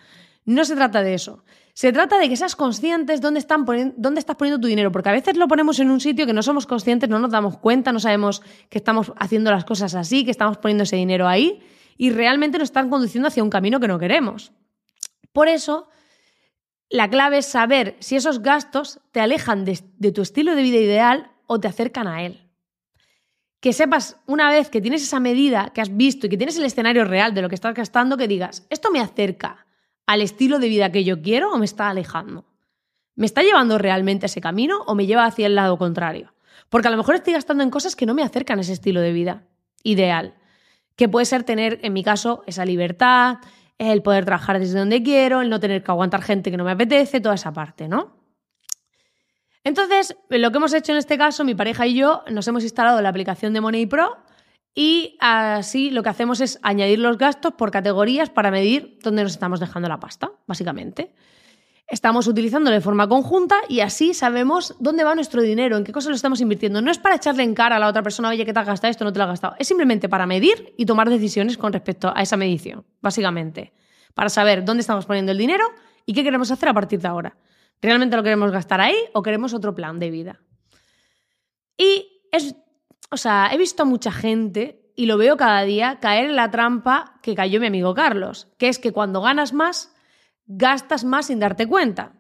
No 0.46 0.66
se 0.66 0.76
trata 0.76 1.04
de 1.04 1.14
eso. 1.14 1.44
Se 1.74 1.94
trata 1.94 2.18
de 2.18 2.28
que 2.28 2.36
seas 2.36 2.56
conscientes 2.56 3.22
dónde, 3.22 3.46
dónde 3.96 4.20
estás 4.20 4.36
poniendo 4.36 4.60
tu 4.60 4.68
dinero, 4.68 4.92
porque 4.92 5.10
a 5.10 5.14
veces 5.14 5.38
lo 5.38 5.48
ponemos 5.48 5.80
en 5.80 5.90
un 5.90 6.00
sitio 6.02 6.26
que 6.26 6.34
no 6.34 6.44
somos 6.44 6.66
conscientes, 6.68 7.10
no 7.10 7.20
nos 7.20 7.32
damos 7.32 7.58
cuenta, 7.58 7.92
no 7.92 8.00
sabemos 8.00 8.42
que 8.70 8.80
estamos 8.80 9.14
haciendo 9.18 9.52
las 9.52 9.64
cosas 9.64 9.96
así, 9.96 10.26
que 10.26 10.32
estamos 10.32 10.58
poniendo 10.58 10.84
ese 10.84 10.96
dinero 10.96 11.28
ahí 11.28 11.62
y 11.98 12.10
realmente 12.10 12.58
nos 12.58 12.70
están 12.70 12.90
conduciendo 12.90 13.28
hacia 13.28 13.44
un 13.44 13.50
camino 13.50 13.80
que 13.80 13.88
no 13.88 14.00
queremos. 14.00 14.52
Por 15.32 15.48
eso, 15.48 15.88
la 16.92 17.10
clave 17.10 17.38
es 17.38 17.46
saber 17.46 17.96
si 18.00 18.18
esos 18.18 18.42
gastos 18.42 19.00
te 19.12 19.22
alejan 19.22 19.64
de, 19.64 20.12
tu 20.12 20.22
estilo 20.22 20.56
de 20.56 20.62
vida 20.62 20.78
ideal 20.78 21.32
o 21.48 21.60
te 21.60 21.70
acercan 21.70 22.06
a 22.06 22.24
él. 22.24 22.50
Que 23.62 23.72
sepas 23.72 24.18
una 24.28 24.50
vez 24.50 24.70
que 24.70 24.82
tienes 24.82 25.02
esa 25.02 25.22
medida 25.22 25.72
que 25.74 25.80
has 25.80 25.96
visto 25.96 26.28
y 26.28 26.30
que 26.30 26.38
tienes 26.38 26.58
el 26.58 26.66
escenario 26.66 27.06
real 27.06 27.34
de 27.34 27.42
lo 27.42 27.48
que 27.48 27.56
estás 27.56 27.74
gastando, 27.74 28.18
que 28.18 28.28
digas, 28.28 28.68
¿esto 28.70 28.92
me 28.92 29.00
acerca 29.00 29.66
al 30.06 30.22
estilo 30.22 30.60
de 30.60 30.68
vida 30.68 30.92
que 30.92 31.06
yo 31.06 31.22
quiero 31.22 31.54
o 31.54 31.58
me 31.58 31.66
está 31.66 31.90
alejando? 31.90 32.46
¿Me 33.16 33.26
está 33.26 33.42
llevando 33.42 33.78
realmente 33.78 34.26
ese 34.26 34.42
camino 34.42 34.82
o 34.86 34.94
me 34.94 35.06
lleva 35.06 35.26
hacia 35.26 35.48
el 35.48 35.56
lado 35.56 35.78
contrario? 35.78 36.34
Porque 36.70 36.90
a 36.90 36.92
lo 36.92 36.98
mejor 36.98 37.16
estoy 37.16 37.34
gastando 37.34 37.64
en 37.64 37.70
cosas 37.70 37.96
que 37.96 38.06
no 38.06 38.14
me 38.14 38.24
acercan 38.24 38.58
a 38.58 38.62
ese 38.64 38.74
estilo 38.74 39.00
de 39.00 39.14
vida 39.14 39.44
ideal. 39.84 40.36
Que 40.98 41.08
puede 41.08 41.26
ser 41.26 41.44
tener, 41.44 41.80
en 41.84 41.94
mi 41.94 42.04
caso, 42.04 42.44
esa 42.48 42.66
libertad, 42.66 43.38
el 43.88 44.02
poder 44.02 44.26
trabajar 44.26 44.60
desde 44.60 44.78
donde 44.78 45.02
quiero, 45.02 45.42
el 45.42 45.50
no 45.50 45.60
tener 45.60 45.84
que 45.84 45.92
aguantar 45.92 46.22
gente 46.22 46.52
que 46.52 46.58
no 46.58 46.64
me 46.64 46.72
apetece, 46.72 47.20
toda 47.20 47.36
esa 47.36 47.52
parte, 47.52 47.88
¿no? 47.88 48.18
Entonces, 49.64 50.16
lo 50.30 50.52
que 50.52 50.58
hemos 50.58 50.74
hecho 50.74 50.92
en 50.92 50.98
este 50.98 51.18
caso, 51.18 51.44
mi 51.44 51.56
pareja 51.56 51.86
y 51.86 51.96
yo, 51.96 52.24
nos 52.30 52.48
hemos 52.48 52.64
instalado 52.64 53.02
la 53.02 53.10
aplicación 53.10 53.54
de 53.54 53.62
Money 53.62 53.86
Pro 53.86 54.18
y 54.74 55.18
así 55.20 55.92
lo 55.92 56.04
que 56.04 56.10
hacemos 56.10 56.42
es 56.42 56.60
añadir 56.64 57.00
los 57.00 57.18
gastos 57.18 57.54
por 57.54 57.72
categorías 57.72 58.30
para 58.30 58.52
medir 58.52 58.98
dónde 59.04 59.24
nos 59.24 59.34
estamos 59.34 59.60
dejando 59.60 59.90
la 59.90 60.00
pasta, 60.00 60.32
básicamente 60.48 61.14
estamos 61.92 62.26
utilizando 62.28 62.72
de 62.72 62.80
forma 62.80 63.08
conjunta 63.08 63.58
y 63.68 63.82
así 63.82 64.14
sabemos 64.14 64.76
dónde 64.80 65.04
va 65.04 65.14
nuestro 65.14 65.42
dinero, 65.42 65.76
en 65.76 65.84
qué 65.84 65.92
cosas 65.92 66.10
lo 66.10 66.16
estamos 66.16 66.40
invirtiendo. 66.40 66.82
No 66.82 66.90
es 66.90 66.98
para 66.98 67.16
echarle 67.16 67.44
en 67.44 67.54
cara 67.54 67.76
a 67.76 67.80
la 67.80 67.90
otra 67.90 68.02
persona, 68.02 68.30
oye, 68.30 68.46
¿qué 68.46 68.54
te 68.54 68.60
has 68.60 68.66
gastado 68.66 68.90
esto? 68.90 69.04
No 69.04 69.12
te 69.12 69.20
lo 69.20 69.26
has 69.26 69.32
gastado. 69.32 69.56
Es 69.60 69.68
simplemente 69.68 70.08
para 70.08 70.26
medir 70.26 70.74
y 70.78 70.86
tomar 70.86 71.10
decisiones 71.10 71.58
con 71.58 71.74
respecto 71.74 72.14
a 72.16 72.22
esa 72.22 72.38
medición, 72.38 72.86
básicamente. 73.02 73.74
Para 74.14 74.30
saber 74.30 74.64
dónde 74.64 74.82
estamos 74.82 75.06
poniendo 75.06 75.34
el 75.34 75.38
dinero 75.38 75.66
y 76.06 76.14
qué 76.14 76.24
queremos 76.24 76.50
hacer 76.50 76.70
a 76.70 76.74
partir 76.74 77.02
de 77.02 77.10
ahora. 77.10 77.38
¿Realmente 77.82 78.16
lo 78.16 78.24
queremos 78.24 78.52
gastar 78.52 78.80
ahí 78.80 78.96
o 79.14 79.22
queremos 79.22 79.54
otro 79.54 79.76
plan 79.76 80.00
de 80.00 80.12
vida? 80.12 80.40
Y 81.78 82.24
es, 82.32 82.56
o 83.10 83.18
sea, 83.18 83.50
he 83.52 83.58
visto 83.58 83.84
a 83.84 83.86
mucha 83.86 84.14
gente 84.14 84.94
y 84.96 85.08
lo 85.08 85.18
veo 85.18 85.36
cada 85.36 85.64
día 85.64 86.00
caer 86.00 86.30
en 86.30 86.38
la 86.38 86.52
trampa 86.52 87.20
que 87.22 87.36
cayó 87.36 87.60
mi 87.60 87.68
amigo 87.68 87.94
Carlos, 87.94 88.48
que 88.58 88.70
es 88.70 88.80
que 88.80 88.94
cuando 88.94 89.22
ganas 89.22 89.52
más 89.52 89.94
gastas 90.46 91.04
más 91.04 91.28
sin 91.28 91.40
darte 91.40 91.68
cuenta. 91.68 92.14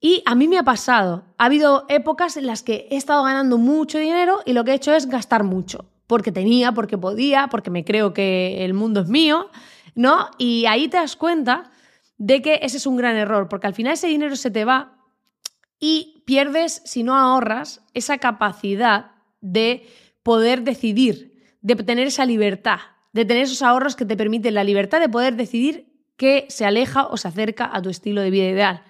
Y 0.00 0.22
a 0.26 0.34
mí 0.34 0.48
me 0.48 0.58
ha 0.58 0.64
pasado. 0.64 1.24
Ha 1.38 1.44
habido 1.44 1.84
épocas 1.88 2.36
en 2.36 2.46
las 2.46 2.62
que 2.62 2.88
he 2.90 2.96
estado 2.96 3.22
ganando 3.22 3.56
mucho 3.56 3.98
dinero 3.98 4.40
y 4.44 4.52
lo 4.52 4.64
que 4.64 4.72
he 4.72 4.74
hecho 4.74 4.92
es 4.92 5.06
gastar 5.06 5.44
mucho. 5.44 5.86
Porque 6.08 6.32
tenía, 6.32 6.72
porque 6.72 6.98
podía, 6.98 7.46
porque 7.48 7.70
me 7.70 7.84
creo 7.84 8.12
que 8.12 8.64
el 8.64 8.74
mundo 8.74 9.00
es 9.00 9.08
mío, 9.08 9.48
¿no? 9.94 10.28
Y 10.38 10.66
ahí 10.66 10.88
te 10.88 10.96
das 10.96 11.14
cuenta 11.16 11.70
de 12.18 12.42
que 12.42 12.60
ese 12.62 12.76
es 12.76 12.86
un 12.86 12.96
gran 12.96 13.16
error, 13.16 13.48
porque 13.48 13.66
al 13.66 13.74
final 13.74 13.94
ese 13.94 14.08
dinero 14.08 14.36
se 14.36 14.50
te 14.50 14.64
va 14.64 14.98
y 15.78 16.22
pierdes, 16.26 16.82
si 16.84 17.02
no 17.02 17.16
ahorras, 17.16 17.82
esa 17.94 18.18
capacidad 18.18 19.12
de 19.40 19.88
poder 20.22 20.62
decidir, 20.62 21.56
de 21.60 21.74
tener 21.76 22.06
esa 22.06 22.24
libertad, 22.24 22.78
de 23.12 23.24
tener 23.24 23.44
esos 23.44 23.62
ahorros 23.62 23.96
que 23.96 24.04
te 24.04 24.16
permiten 24.16 24.54
la 24.54 24.64
libertad 24.64 25.00
de 25.00 25.08
poder 25.08 25.36
decidir 25.36 25.91
que 26.16 26.46
se 26.48 26.64
aleja 26.64 27.06
o 27.06 27.16
se 27.16 27.28
acerca 27.28 27.70
a 27.72 27.82
tu 27.82 27.90
estilo 27.90 28.20
de 28.20 28.30
vida 28.30 28.48
ideal. 28.48 28.82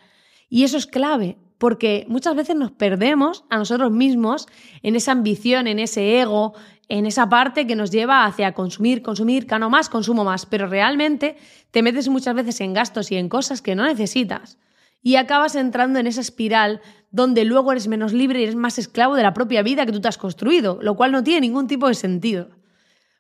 Y 0.49 0.65
eso 0.65 0.77
es 0.77 0.87
clave, 0.87 1.39
porque 1.59 2.05
muchas 2.09 2.35
veces 2.35 2.57
nos 2.57 2.73
perdemos 2.73 3.45
a 3.49 3.57
nosotros 3.57 3.91
mismos 3.91 4.47
en 4.83 4.97
esa 4.97 5.13
ambición, 5.13 5.67
en 5.67 5.79
ese 5.79 6.21
ego, 6.21 6.55
en 6.89 7.07
esa 7.07 7.29
parte 7.29 7.67
que 7.67 7.77
nos 7.77 7.91
lleva 7.91 8.25
hacia 8.25 8.53
consumir, 8.53 9.03
consumir, 9.03 9.47
cano 9.47 9.71
más, 9.71 9.89
consumo 9.89 10.25
más, 10.25 10.45
pero 10.47 10.67
realmente 10.67 11.37
te 11.71 11.83
metes 11.83 12.09
muchas 12.09 12.35
veces 12.35 12.61
en 12.61 12.75
gastos 12.75 13.11
y 13.13 13.17
en 13.17 13.29
cosas 13.29 13.63
que 13.63 13.75
no 13.75 13.85
necesitas 13.85 14.59
y 15.03 15.17
acabas 15.17 15.57
entrando 15.57 15.99
en 15.99 16.07
esa 16.07 16.21
espiral 16.21 16.81
donde 17.11 17.45
luego 17.45 17.73
eres 17.73 17.89
menos 17.89 18.13
libre 18.13 18.41
y 18.41 18.45
eres 18.45 18.55
más 18.55 18.79
esclavo 18.79 19.17
de 19.17 19.23
la 19.23 19.35
propia 19.35 19.63
vida 19.63 19.85
que 19.85 19.93
tú 19.93 20.01
te 20.01 20.09
has 20.09 20.17
construido, 20.17 20.79
lo 20.81 20.97
cual 20.97 21.13
no 21.13 21.25
tiene 21.25 21.43
ningún 21.43 21.67
tipo 21.67 21.89
de 21.89 21.95
sentido. 21.95 22.51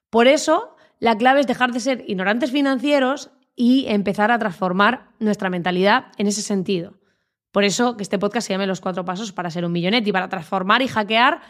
Por 0.08 0.28
eso, 0.28 0.76
la 1.00 1.18
clave 1.18 1.40
es 1.40 1.46
dejar 1.46 1.72
de 1.72 1.80
ser 1.80 2.04
ignorantes 2.06 2.52
financieros 2.52 3.30
y 3.54 3.86
empezar 3.88 4.30
a 4.30 4.38
transformar 4.38 5.08
nuestra 5.18 5.50
mentalidad 5.50 6.06
en 6.18 6.26
ese 6.26 6.42
sentido. 6.42 6.94
Por 7.50 7.64
eso 7.64 7.96
que 7.96 8.02
este 8.02 8.18
podcast 8.18 8.46
se 8.46 8.54
llame 8.54 8.66
Los 8.66 8.80
cuatro 8.80 9.04
pasos 9.04 9.32
para 9.32 9.50
ser 9.50 9.64
un 9.64 9.72
millonet 9.72 10.06
y 10.06 10.12
para 10.12 10.28
transformar 10.28 10.80
y 10.82 10.88
hackear 10.88 11.40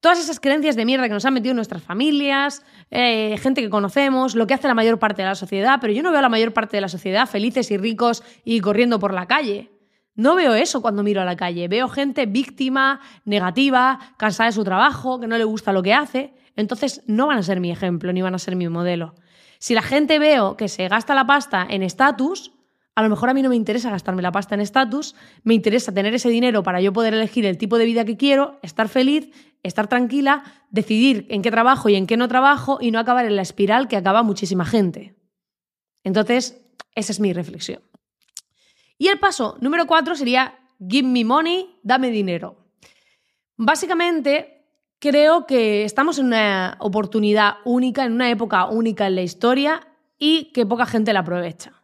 todas 0.00 0.18
esas 0.18 0.38
creencias 0.38 0.76
de 0.76 0.84
mierda 0.84 1.08
que 1.08 1.14
nos 1.14 1.24
han 1.24 1.32
metido 1.32 1.54
nuestras 1.54 1.82
familias, 1.82 2.62
eh, 2.90 3.38
gente 3.38 3.62
que 3.62 3.70
conocemos, 3.70 4.34
lo 4.34 4.46
que 4.46 4.52
hace 4.52 4.68
la 4.68 4.74
mayor 4.74 4.98
parte 4.98 5.22
de 5.22 5.28
la 5.28 5.34
sociedad, 5.34 5.78
pero 5.80 5.94
yo 5.94 6.02
no 6.02 6.10
veo 6.10 6.18
a 6.18 6.22
la 6.22 6.28
mayor 6.28 6.52
parte 6.52 6.76
de 6.76 6.82
la 6.82 6.88
sociedad 6.88 7.26
felices 7.26 7.70
y 7.70 7.78
ricos 7.78 8.22
y 8.44 8.60
corriendo 8.60 8.98
por 8.98 9.14
la 9.14 9.26
calle. 9.26 9.70
No 10.14 10.34
veo 10.34 10.54
eso 10.54 10.82
cuando 10.82 11.02
miro 11.02 11.22
a 11.22 11.24
la 11.24 11.36
calle. 11.36 11.68
Veo 11.68 11.88
gente 11.88 12.26
víctima, 12.26 13.00
negativa, 13.24 13.98
cansada 14.16 14.50
de 14.50 14.52
su 14.52 14.62
trabajo, 14.62 15.18
que 15.18 15.26
no 15.26 15.38
le 15.38 15.44
gusta 15.44 15.72
lo 15.72 15.82
que 15.82 15.94
hace. 15.94 16.34
Entonces 16.54 17.02
no 17.06 17.26
van 17.26 17.38
a 17.38 17.42
ser 17.42 17.58
mi 17.58 17.70
ejemplo 17.70 18.12
ni 18.12 18.22
van 18.22 18.34
a 18.34 18.38
ser 18.38 18.56
mi 18.56 18.68
modelo. 18.68 19.14
Si 19.58 19.74
la 19.74 19.82
gente 19.82 20.18
veo 20.18 20.56
que 20.56 20.68
se 20.68 20.88
gasta 20.88 21.14
la 21.14 21.26
pasta 21.26 21.66
en 21.68 21.82
estatus, 21.82 22.52
a 22.94 23.02
lo 23.02 23.08
mejor 23.08 23.28
a 23.28 23.34
mí 23.34 23.42
no 23.42 23.48
me 23.48 23.56
interesa 23.56 23.90
gastarme 23.90 24.22
la 24.22 24.30
pasta 24.30 24.54
en 24.54 24.60
estatus, 24.60 25.14
me 25.42 25.54
interesa 25.54 25.92
tener 25.92 26.14
ese 26.14 26.28
dinero 26.28 26.62
para 26.62 26.80
yo 26.80 26.92
poder 26.92 27.14
elegir 27.14 27.44
el 27.44 27.58
tipo 27.58 27.78
de 27.78 27.86
vida 27.86 28.04
que 28.04 28.16
quiero, 28.16 28.58
estar 28.62 28.88
feliz, 28.88 29.30
estar 29.62 29.88
tranquila, 29.88 30.44
decidir 30.70 31.26
en 31.30 31.42
qué 31.42 31.50
trabajo 31.50 31.88
y 31.88 31.96
en 31.96 32.06
qué 32.06 32.16
no 32.16 32.28
trabajo 32.28 32.78
y 32.80 32.90
no 32.90 32.98
acabar 32.98 33.26
en 33.26 33.36
la 33.36 33.42
espiral 33.42 33.88
que 33.88 33.96
acaba 33.96 34.22
muchísima 34.22 34.64
gente. 34.64 35.16
Entonces, 36.04 36.60
esa 36.94 37.12
es 37.12 37.18
mi 37.18 37.32
reflexión. 37.32 37.82
Y 38.96 39.08
el 39.08 39.18
paso 39.18 39.56
número 39.60 39.86
cuatro 39.86 40.14
sería 40.14 40.58
give 40.78 41.08
me 41.08 41.24
money, 41.24 41.78
dame 41.82 42.10
dinero. 42.10 42.64
Básicamente, 43.56 44.53
creo 45.04 45.44
que 45.44 45.84
estamos 45.84 46.18
en 46.18 46.24
una 46.24 46.78
oportunidad 46.80 47.56
única, 47.66 48.06
en 48.06 48.12
una 48.12 48.30
época 48.30 48.64
única 48.64 49.06
en 49.06 49.16
la 49.16 49.20
historia 49.20 49.86
y 50.18 50.50
que 50.52 50.64
poca 50.64 50.86
gente 50.86 51.12
la 51.12 51.20
aprovecha. 51.20 51.74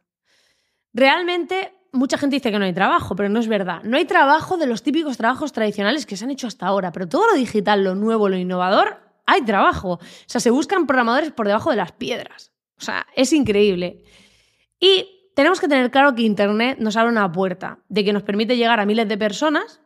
Realmente, 0.94 1.74
mucha 1.92 2.16
gente 2.16 2.36
dice 2.36 2.50
que 2.50 2.58
no 2.58 2.64
hay 2.64 2.72
trabajo, 2.72 3.14
pero 3.14 3.28
no 3.28 3.38
es 3.38 3.46
verdad. 3.46 3.82
No 3.84 3.98
hay 3.98 4.06
trabajo 4.06 4.56
de 4.56 4.66
los 4.66 4.82
típicos 4.82 5.18
trabajos 5.18 5.52
tradicionales 5.52 6.06
que 6.06 6.16
se 6.16 6.24
han 6.24 6.30
hecho 6.30 6.46
hasta 6.46 6.66
ahora, 6.66 6.92
pero 6.92 7.08
todo 7.08 7.26
lo 7.26 7.34
digital, 7.34 7.84
lo 7.84 7.94
nuevo, 7.94 8.30
lo 8.30 8.38
innovador, 8.38 9.02
hay 9.26 9.42
trabajo. 9.42 9.92
O 9.92 10.00
sea, 10.24 10.40
se 10.40 10.50
buscan 10.50 10.86
programadores 10.86 11.30
por 11.30 11.46
debajo 11.46 11.68
de 11.68 11.76
las 11.76 11.92
piedras. 11.92 12.52
O 12.78 12.82
sea, 12.82 13.06
es 13.14 13.34
increíble. 13.34 14.02
Y 14.78 15.32
tenemos 15.36 15.60
que 15.60 15.68
tener 15.68 15.90
claro 15.90 16.14
que 16.14 16.22
Internet 16.22 16.78
nos 16.80 16.96
abre 16.96 17.12
una 17.12 17.30
puerta 17.30 17.80
de 17.90 18.02
que 18.02 18.14
nos 18.14 18.22
permite 18.22 18.56
llegar 18.56 18.80
a 18.80 18.86
miles 18.86 19.06
de 19.08 19.18
personas 19.18 19.82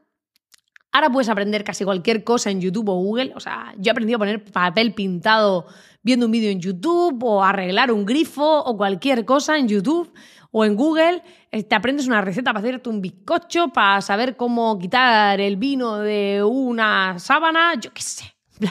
Ahora 0.94 1.10
puedes 1.10 1.28
aprender 1.28 1.64
casi 1.64 1.84
cualquier 1.84 2.22
cosa 2.22 2.52
en 2.52 2.60
YouTube 2.60 2.88
o 2.88 2.94
Google. 2.94 3.32
O 3.34 3.40
sea, 3.40 3.74
yo 3.78 3.90
he 3.90 3.90
aprendido 3.90 4.16
a 4.16 4.20
poner 4.20 4.44
papel 4.44 4.94
pintado 4.94 5.66
viendo 6.04 6.26
un 6.26 6.30
vídeo 6.30 6.52
en 6.52 6.60
YouTube 6.60 7.20
o 7.24 7.42
arreglar 7.42 7.90
un 7.90 8.06
grifo 8.06 8.60
o 8.60 8.76
cualquier 8.76 9.24
cosa 9.24 9.58
en 9.58 9.66
YouTube 9.66 10.14
o 10.52 10.64
en 10.64 10.76
Google. 10.76 11.20
Eh, 11.50 11.64
te 11.64 11.74
aprendes 11.74 12.06
una 12.06 12.20
receta 12.20 12.52
para 12.52 12.64
hacerte 12.64 12.90
un 12.90 13.00
bizcocho, 13.00 13.70
para 13.70 14.00
saber 14.02 14.36
cómo 14.36 14.78
quitar 14.78 15.40
el 15.40 15.56
vino 15.56 15.98
de 15.98 16.44
una 16.44 17.18
sábana, 17.18 17.74
yo 17.74 17.92
qué 17.92 18.02
sé. 18.02 18.32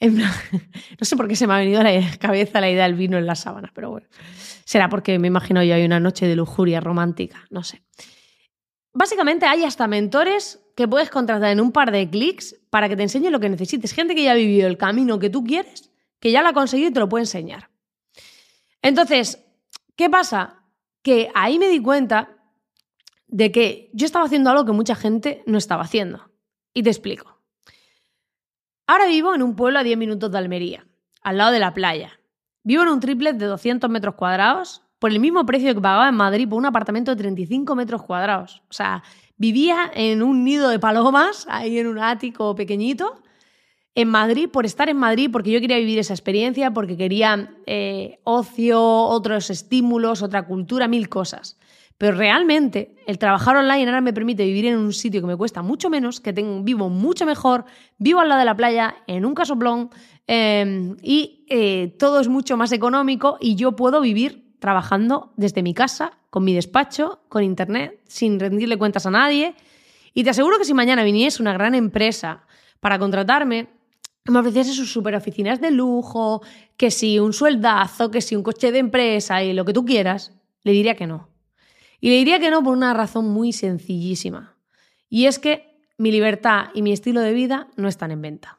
no 0.00 0.24
sé 1.02 1.16
por 1.16 1.28
qué 1.28 1.36
se 1.36 1.46
me 1.46 1.52
ha 1.52 1.58
venido 1.58 1.80
a 1.80 1.84
la 1.84 2.16
cabeza 2.18 2.62
la 2.62 2.70
idea 2.70 2.84
del 2.84 2.94
vino 2.94 3.18
en 3.18 3.26
la 3.26 3.34
sábana, 3.34 3.70
pero 3.74 3.90
bueno. 3.90 4.06
Será 4.64 4.88
porque 4.88 5.18
me 5.18 5.26
imagino 5.26 5.62
yo 5.62 5.74
hay 5.74 5.84
una 5.84 6.00
noche 6.00 6.26
de 6.26 6.34
lujuria 6.34 6.80
romántica, 6.80 7.44
no 7.50 7.62
sé. 7.62 7.82
Básicamente 8.92 9.46
hay 9.46 9.64
hasta 9.64 9.86
mentores 9.86 10.60
que 10.76 10.88
puedes 10.88 11.10
contratar 11.10 11.50
en 11.50 11.60
un 11.60 11.72
par 11.72 11.92
de 11.92 12.08
clics 12.08 12.56
para 12.70 12.88
que 12.88 12.96
te 12.96 13.02
enseñe 13.02 13.30
lo 13.30 13.40
que 13.40 13.48
necesites. 13.48 13.92
Gente 13.92 14.14
que 14.14 14.24
ya 14.24 14.32
ha 14.32 14.34
vivido 14.34 14.66
el 14.66 14.78
camino 14.78 15.18
que 15.18 15.30
tú 15.30 15.44
quieres, 15.44 15.92
que 16.18 16.32
ya 16.32 16.42
lo 16.42 16.48
ha 16.48 16.52
conseguido 16.52 16.90
y 16.90 16.92
te 16.92 17.00
lo 17.00 17.08
puede 17.08 17.22
enseñar. 17.22 17.70
Entonces, 18.82 19.44
¿qué 19.96 20.10
pasa? 20.10 20.64
Que 21.02 21.30
ahí 21.34 21.58
me 21.58 21.68
di 21.68 21.80
cuenta 21.80 22.36
de 23.26 23.52
que 23.52 23.90
yo 23.92 24.06
estaba 24.06 24.24
haciendo 24.24 24.50
algo 24.50 24.64
que 24.64 24.72
mucha 24.72 24.94
gente 24.96 25.42
no 25.46 25.58
estaba 25.58 25.82
haciendo. 25.82 26.30
Y 26.74 26.82
te 26.82 26.90
explico. 26.90 27.40
Ahora 28.86 29.06
vivo 29.06 29.34
en 29.34 29.42
un 29.42 29.54
pueblo 29.54 29.78
a 29.78 29.84
10 29.84 29.98
minutos 29.98 30.32
de 30.32 30.38
Almería, 30.38 30.86
al 31.22 31.38
lado 31.38 31.52
de 31.52 31.60
la 31.60 31.74
playa. 31.74 32.20
Vivo 32.64 32.82
en 32.82 32.88
un 32.88 33.00
triplet 33.00 33.36
de 33.36 33.46
200 33.46 33.88
metros 33.88 34.16
cuadrados 34.16 34.82
por 35.00 35.10
el 35.10 35.18
mismo 35.18 35.44
precio 35.44 35.74
que 35.74 35.80
pagaba 35.80 36.08
en 36.08 36.14
Madrid 36.14 36.46
por 36.46 36.58
un 36.58 36.66
apartamento 36.66 37.10
de 37.10 37.16
35 37.16 37.74
metros 37.74 38.02
cuadrados. 38.02 38.62
O 38.68 38.72
sea, 38.72 39.02
vivía 39.38 39.90
en 39.94 40.22
un 40.22 40.44
nido 40.44 40.68
de 40.68 40.78
palomas, 40.78 41.46
ahí 41.50 41.78
en 41.78 41.88
un 41.88 41.98
ático 41.98 42.54
pequeñito, 42.54 43.22
en 43.94 44.08
Madrid, 44.08 44.48
por 44.48 44.66
estar 44.66 44.88
en 44.88 44.98
Madrid, 44.98 45.30
porque 45.32 45.50
yo 45.50 45.60
quería 45.60 45.78
vivir 45.78 45.98
esa 45.98 46.12
experiencia, 46.12 46.72
porque 46.72 46.96
quería 46.96 47.54
eh, 47.66 48.20
ocio, 48.24 48.80
otros 48.80 49.48
estímulos, 49.50 50.22
otra 50.22 50.46
cultura, 50.46 50.86
mil 50.86 51.08
cosas. 51.08 51.58
Pero 51.96 52.16
realmente 52.16 52.94
el 53.06 53.18
trabajar 53.18 53.56
online 53.56 53.86
ahora 53.86 54.00
me 54.02 54.12
permite 54.12 54.44
vivir 54.44 54.66
en 54.66 54.76
un 54.76 54.92
sitio 54.92 55.22
que 55.22 55.26
me 55.26 55.36
cuesta 55.36 55.62
mucho 55.62 55.88
menos, 55.88 56.20
que 56.20 56.32
vivo 56.32 56.90
mucho 56.90 57.24
mejor, 57.24 57.64
vivo 57.98 58.20
al 58.20 58.28
lado 58.28 58.38
de 58.38 58.44
la 58.44 58.56
playa, 58.56 58.96
en 59.06 59.24
un 59.24 59.34
casoplón, 59.34 59.90
eh, 60.26 60.94
y 61.02 61.46
eh, 61.48 61.96
todo 61.98 62.20
es 62.20 62.28
mucho 62.28 62.56
más 62.56 62.70
económico 62.72 63.38
y 63.40 63.56
yo 63.56 63.74
puedo 63.74 64.00
vivir 64.00 64.49
trabajando 64.60 65.32
desde 65.36 65.62
mi 65.62 65.74
casa, 65.74 66.18
con 66.30 66.44
mi 66.44 66.54
despacho, 66.54 67.20
con 67.28 67.42
internet, 67.42 68.00
sin 68.06 68.38
rendirle 68.38 68.78
cuentas 68.78 69.06
a 69.06 69.10
nadie. 69.10 69.54
Y 70.14 70.22
te 70.22 70.30
aseguro 70.30 70.58
que 70.58 70.64
si 70.64 70.74
mañana 70.74 71.02
viniese 71.02 71.42
una 71.42 71.52
gran 71.52 71.74
empresa 71.74 72.44
para 72.78 72.98
contratarme, 72.98 73.68
me 74.26 74.38
ofreciese 74.38 74.72
sus 74.72 74.92
super 74.92 75.14
oficinas 75.14 75.60
de 75.60 75.70
lujo, 75.70 76.42
que 76.76 76.90
si 76.90 77.18
un 77.18 77.32
sueldazo, 77.32 78.10
que 78.10 78.20
si 78.20 78.36
un 78.36 78.42
coche 78.42 78.70
de 78.70 78.78
empresa 78.78 79.42
y 79.42 79.52
lo 79.52 79.64
que 79.64 79.72
tú 79.72 79.84
quieras, 79.84 80.32
le 80.62 80.72
diría 80.72 80.94
que 80.94 81.06
no. 81.06 81.28
Y 82.00 82.10
le 82.10 82.16
diría 82.16 82.38
que 82.38 82.50
no 82.50 82.62
por 82.62 82.76
una 82.76 82.94
razón 82.94 83.28
muy 83.28 83.52
sencillísima. 83.52 84.56
Y 85.08 85.26
es 85.26 85.38
que 85.38 85.80
mi 85.98 86.12
libertad 86.12 86.68
y 86.74 86.82
mi 86.82 86.92
estilo 86.92 87.20
de 87.20 87.32
vida 87.32 87.68
no 87.76 87.88
están 87.88 88.10
en 88.10 88.22
venta. 88.22 88.58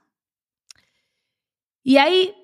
Y 1.83 1.97
ahí 1.97 2.35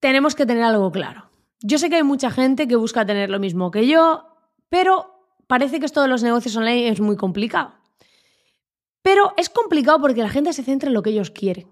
tenemos 0.00 0.34
que 0.34 0.46
tener 0.46 0.62
algo 0.62 0.92
claro. 0.92 1.25
Yo 1.60 1.78
sé 1.78 1.88
que 1.88 1.96
hay 1.96 2.02
mucha 2.02 2.30
gente 2.30 2.68
que 2.68 2.76
busca 2.76 3.06
tener 3.06 3.30
lo 3.30 3.38
mismo 3.38 3.70
que 3.70 3.86
yo, 3.86 4.26
pero 4.68 5.16
parece 5.46 5.80
que 5.80 5.86
esto 5.86 6.02
de 6.02 6.08
los 6.08 6.22
negocios 6.22 6.56
online 6.56 6.88
es 6.88 7.00
muy 7.00 7.16
complicado. 7.16 7.74
Pero 9.02 9.32
es 9.36 9.48
complicado 9.48 10.00
porque 10.00 10.22
la 10.22 10.28
gente 10.28 10.52
se 10.52 10.64
centra 10.64 10.88
en 10.88 10.94
lo 10.94 11.02
que 11.02 11.10
ellos 11.10 11.30
quieren. 11.30 11.68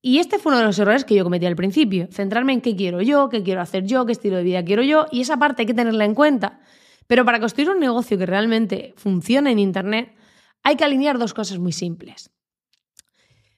Y 0.00 0.18
este 0.18 0.38
fue 0.38 0.50
uno 0.50 0.60
de 0.60 0.64
los 0.64 0.78
errores 0.78 1.04
que 1.04 1.14
yo 1.14 1.24
cometí 1.24 1.46
al 1.46 1.56
principio, 1.56 2.08
centrarme 2.10 2.52
en 2.52 2.60
qué 2.60 2.76
quiero 2.76 3.02
yo, 3.02 3.28
qué 3.28 3.42
quiero 3.42 3.60
hacer 3.60 3.84
yo, 3.84 4.06
qué 4.06 4.12
estilo 4.12 4.36
de 4.36 4.44
vida 4.44 4.64
quiero 4.64 4.82
yo, 4.82 5.06
y 5.10 5.20
esa 5.20 5.36
parte 5.38 5.62
hay 5.62 5.66
que 5.66 5.74
tenerla 5.74 6.04
en 6.04 6.14
cuenta. 6.14 6.60
Pero 7.06 7.24
para 7.24 7.40
construir 7.40 7.70
un 7.70 7.80
negocio 7.80 8.16
que 8.16 8.26
realmente 8.26 8.94
funcione 8.96 9.50
en 9.50 9.58
Internet, 9.58 10.14
hay 10.62 10.76
que 10.76 10.84
alinear 10.84 11.18
dos 11.18 11.34
cosas 11.34 11.58
muy 11.58 11.72
simples. 11.72 12.30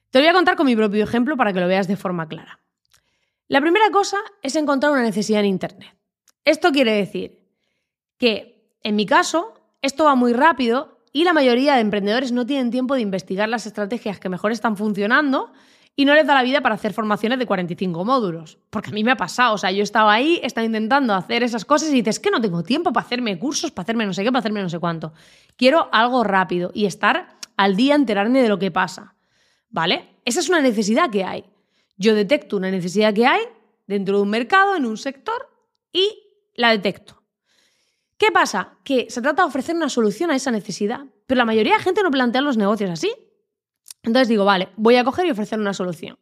Te 0.09 0.19
voy 0.19 0.27
a 0.27 0.33
contar 0.33 0.55
con 0.55 0.65
mi 0.65 0.75
propio 0.75 1.03
ejemplo 1.03 1.37
para 1.37 1.53
que 1.53 1.59
lo 1.59 1.67
veas 1.67 1.87
de 1.87 1.95
forma 1.95 2.27
clara. 2.27 2.60
La 3.51 3.59
primera 3.59 3.91
cosa 3.91 4.15
es 4.41 4.55
encontrar 4.55 4.93
una 4.93 5.01
necesidad 5.01 5.41
en 5.41 5.47
Internet. 5.47 5.93
Esto 6.45 6.71
quiere 6.71 6.93
decir 6.93 7.49
que, 8.17 8.77
en 8.81 8.95
mi 8.95 9.05
caso, 9.05 9.55
esto 9.81 10.05
va 10.05 10.15
muy 10.15 10.31
rápido 10.31 10.99
y 11.11 11.25
la 11.25 11.33
mayoría 11.33 11.75
de 11.75 11.81
emprendedores 11.81 12.31
no 12.31 12.45
tienen 12.45 12.71
tiempo 12.71 12.95
de 12.95 13.01
investigar 13.01 13.49
las 13.49 13.65
estrategias 13.65 14.21
que 14.21 14.29
mejor 14.29 14.53
están 14.53 14.77
funcionando 14.77 15.51
y 15.97 16.05
no 16.05 16.15
les 16.15 16.25
da 16.25 16.33
la 16.33 16.43
vida 16.43 16.61
para 16.61 16.75
hacer 16.75 16.93
formaciones 16.93 17.39
de 17.39 17.45
45 17.45 18.05
módulos. 18.05 18.57
Porque 18.69 18.91
a 18.91 18.93
mí 18.93 19.03
me 19.03 19.11
ha 19.11 19.17
pasado, 19.17 19.55
o 19.55 19.57
sea, 19.57 19.69
yo 19.71 19.83
estaba 19.83 20.13
ahí, 20.13 20.39
estaba 20.43 20.63
intentando 20.63 21.13
hacer 21.13 21.43
esas 21.43 21.65
cosas 21.65 21.89
y 21.89 21.95
dices, 21.95 22.21
que 22.21 22.31
no 22.31 22.39
tengo 22.39 22.63
tiempo 22.63 22.93
para 22.93 23.05
hacerme 23.05 23.37
cursos, 23.37 23.71
para 23.71 23.83
hacerme 23.83 24.05
no 24.05 24.13
sé 24.13 24.23
qué, 24.23 24.31
para 24.31 24.39
hacerme 24.39 24.61
no 24.61 24.69
sé 24.69 24.79
cuánto. 24.79 25.11
Quiero 25.57 25.89
algo 25.91 26.23
rápido 26.23 26.71
y 26.73 26.85
estar 26.85 27.35
al 27.57 27.75
día, 27.75 27.95
enterarme 27.95 28.41
de 28.41 28.47
lo 28.47 28.59
que 28.59 28.71
pasa. 28.71 29.15
¿Vale? 29.69 30.21
Esa 30.23 30.39
es 30.39 30.47
una 30.47 30.61
necesidad 30.61 31.09
que 31.09 31.25
hay. 31.25 31.50
Yo 32.01 32.15
detecto 32.15 32.57
una 32.57 32.71
necesidad 32.71 33.13
que 33.13 33.27
hay 33.27 33.41
dentro 33.85 34.15
de 34.15 34.23
un 34.23 34.29
mercado, 34.31 34.75
en 34.75 34.87
un 34.87 34.97
sector, 34.97 35.47
y 35.93 36.09
la 36.55 36.71
detecto. 36.71 37.21
¿Qué 38.17 38.31
pasa? 38.31 38.79
Que 38.83 39.05
se 39.11 39.21
trata 39.21 39.43
de 39.43 39.49
ofrecer 39.49 39.75
una 39.75 39.87
solución 39.87 40.31
a 40.31 40.35
esa 40.35 40.49
necesidad, 40.49 41.05
pero 41.27 41.37
la 41.37 41.45
mayoría 41.45 41.77
de 41.77 41.83
gente 41.83 42.01
no 42.01 42.09
plantea 42.09 42.41
los 42.41 42.57
negocios 42.57 42.89
así. 42.89 43.13
Entonces 44.01 44.29
digo, 44.29 44.45
vale, 44.45 44.69
voy 44.77 44.95
a 44.95 45.03
coger 45.03 45.27
y 45.27 45.31
ofrecer 45.31 45.59
una 45.59 45.75
solución. 45.75 46.17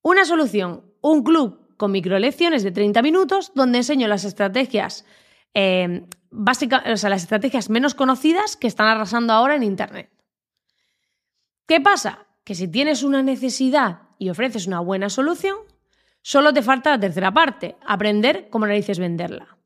Una 0.00 0.24
solución, 0.24 0.84
un 1.00 1.24
club 1.24 1.74
con 1.76 1.90
microlecciones 1.90 2.62
de 2.62 2.70
30 2.70 3.02
minutos 3.02 3.50
donde 3.56 3.78
enseño 3.78 4.06
las 4.06 4.24
estrategias 4.24 5.04
eh, 5.54 6.06
básicas, 6.30 6.84
o 6.86 6.96
sea, 6.96 7.10
las 7.10 7.22
estrategias 7.22 7.68
menos 7.68 7.94
conocidas 7.94 8.56
que 8.56 8.68
están 8.68 8.86
arrasando 8.86 9.32
ahora 9.32 9.56
en 9.56 9.64
Internet. 9.64 10.08
¿Qué 11.66 11.80
pasa? 11.80 12.28
Que 12.44 12.54
si 12.54 12.68
tienes 12.68 13.02
una 13.02 13.24
necesidad 13.24 14.09
y 14.20 14.28
ofreces 14.28 14.66
una 14.66 14.80
buena 14.80 15.08
solución, 15.08 15.56
solo 16.20 16.52
te 16.52 16.60
falta 16.62 16.90
la 16.90 17.00
tercera 17.00 17.32
parte, 17.32 17.76
aprender 17.86 18.48
cómo 18.50 18.66
dices 18.66 18.98
venderla. 18.98 19.56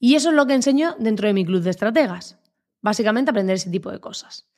Y 0.00 0.16
eso 0.16 0.30
es 0.30 0.34
lo 0.34 0.44
que 0.44 0.54
enseño 0.54 0.96
dentro 0.98 1.28
de 1.28 1.34
mi 1.34 1.46
club 1.46 1.62
de 1.62 1.70
estrategas. 1.70 2.36
Básicamente 2.82 3.30
aprender 3.30 3.54
ese 3.54 3.70
tipo 3.70 3.92
de 3.92 4.00
cosas. 4.00 4.48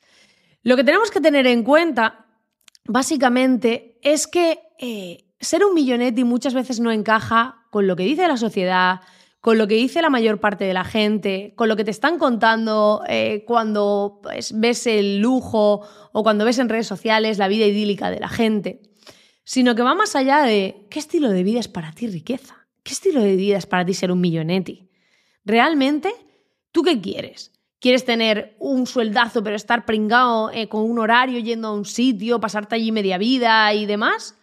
Lo 0.63 0.75
que 0.75 0.83
tenemos 0.83 1.11
que 1.11 1.21
tener 1.21 1.45
en 1.45 1.63
cuenta, 1.63 2.25
básicamente, 2.85 3.99
es 4.01 4.25
que 4.25 4.61
eh, 4.79 5.27
ser 5.39 5.63
un 5.63 5.75
millonetti 5.75 6.23
muchas 6.23 6.55
veces 6.55 6.79
no 6.79 6.91
encaja 6.91 7.67
con 7.69 7.85
lo 7.85 7.95
que 7.95 8.03
dice 8.03 8.27
la 8.27 8.35
sociedad, 8.35 9.01
con 9.41 9.59
lo 9.59 9.67
que 9.67 9.75
dice 9.75 10.01
la 10.01 10.09
mayor 10.09 10.39
parte 10.39 10.65
de 10.65 10.73
la 10.73 10.83
gente, 10.83 11.53
con 11.55 11.69
lo 11.69 11.75
que 11.75 11.83
te 11.83 11.91
están 11.91 12.17
contando 12.17 13.03
eh, 13.07 13.43
cuando 13.45 14.21
pues, 14.23 14.59
ves 14.59 14.87
el 14.87 15.19
lujo 15.19 15.81
o 16.13 16.23
cuando 16.23 16.45
ves 16.45 16.57
en 16.57 16.67
redes 16.67 16.87
sociales 16.87 17.37
la 17.37 17.47
vida 17.47 17.67
idílica 17.67 18.09
de 18.09 18.19
la 18.19 18.27
gente 18.27 18.88
sino 19.49 19.73
que 19.73 19.81
va 19.81 19.95
más 19.95 20.15
allá 20.15 20.43
de 20.43 20.85
qué 20.91 20.99
estilo 20.99 21.29
de 21.29 21.41
vida 21.41 21.59
es 21.59 21.67
para 21.67 21.91
ti 21.91 22.05
riqueza, 22.05 22.67
qué 22.83 22.93
estilo 22.93 23.19
de 23.19 23.35
vida 23.35 23.57
es 23.57 23.65
para 23.65 23.83
ti 23.83 23.95
ser 23.95 24.11
un 24.11 24.21
millonetti. 24.21 24.91
Realmente, 25.43 26.13
¿tú 26.71 26.83
qué 26.83 27.01
quieres? 27.01 27.51
¿Quieres 27.79 28.05
tener 28.05 28.55
un 28.59 28.85
sueldazo 28.85 29.41
pero 29.41 29.55
estar 29.55 29.85
pringado 29.85 30.51
eh, 30.51 30.69
con 30.69 30.83
un 30.83 30.99
horario 30.99 31.39
yendo 31.39 31.69
a 31.69 31.73
un 31.73 31.85
sitio, 31.85 32.39
pasarte 32.39 32.75
allí 32.75 32.91
media 32.91 33.17
vida 33.17 33.73
y 33.73 33.87
demás? 33.87 34.35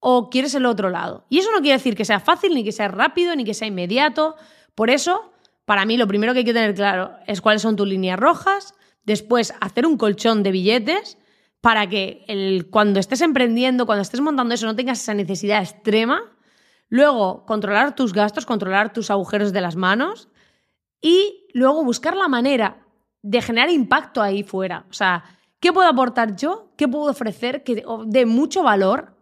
¿O 0.00 0.30
quieres 0.30 0.52
el 0.56 0.66
otro 0.66 0.90
lado? 0.90 1.26
Y 1.28 1.38
eso 1.38 1.52
no 1.52 1.60
quiere 1.60 1.76
decir 1.76 1.94
que 1.94 2.04
sea 2.04 2.18
fácil, 2.18 2.52
ni 2.52 2.64
que 2.64 2.72
sea 2.72 2.88
rápido, 2.88 3.36
ni 3.36 3.44
que 3.44 3.54
sea 3.54 3.68
inmediato. 3.68 4.34
Por 4.74 4.90
eso, 4.90 5.30
para 5.64 5.84
mí 5.84 5.96
lo 5.96 6.08
primero 6.08 6.32
que 6.32 6.40
hay 6.40 6.44
que 6.44 6.52
tener 6.52 6.74
claro 6.74 7.12
es 7.28 7.40
cuáles 7.40 7.62
son 7.62 7.76
tus 7.76 7.86
líneas 7.86 8.18
rojas, 8.18 8.74
después 9.04 9.54
hacer 9.60 9.86
un 9.86 9.96
colchón 9.96 10.42
de 10.42 10.50
billetes 10.50 11.18
para 11.60 11.88
que 11.88 12.24
el, 12.28 12.68
cuando 12.70 13.00
estés 13.00 13.20
emprendiendo, 13.20 13.86
cuando 13.86 14.02
estés 14.02 14.20
montando 14.20 14.54
eso, 14.54 14.66
no 14.66 14.76
tengas 14.76 15.00
esa 15.00 15.14
necesidad 15.14 15.62
extrema. 15.62 16.22
Luego, 16.88 17.44
controlar 17.46 17.94
tus 17.94 18.12
gastos, 18.12 18.46
controlar 18.46 18.92
tus 18.92 19.10
agujeros 19.10 19.52
de 19.52 19.60
las 19.60 19.76
manos 19.76 20.28
y 21.00 21.46
luego 21.52 21.84
buscar 21.84 22.16
la 22.16 22.28
manera 22.28 22.86
de 23.22 23.42
generar 23.42 23.70
impacto 23.70 24.22
ahí 24.22 24.42
fuera. 24.42 24.86
O 24.90 24.92
sea, 24.92 25.24
¿qué 25.60 25.72
puedo 25.72 25.88
aportar 25.88 26.36
yo? 26.36 26.72
¿Qué 26.76 26.88
puedo 26.88 27.10
ofrecer 27.10 27.62
que 27.62 27.84
de 28.06 28.26
mucho 28.26 28.62
valor? 28.62 29.14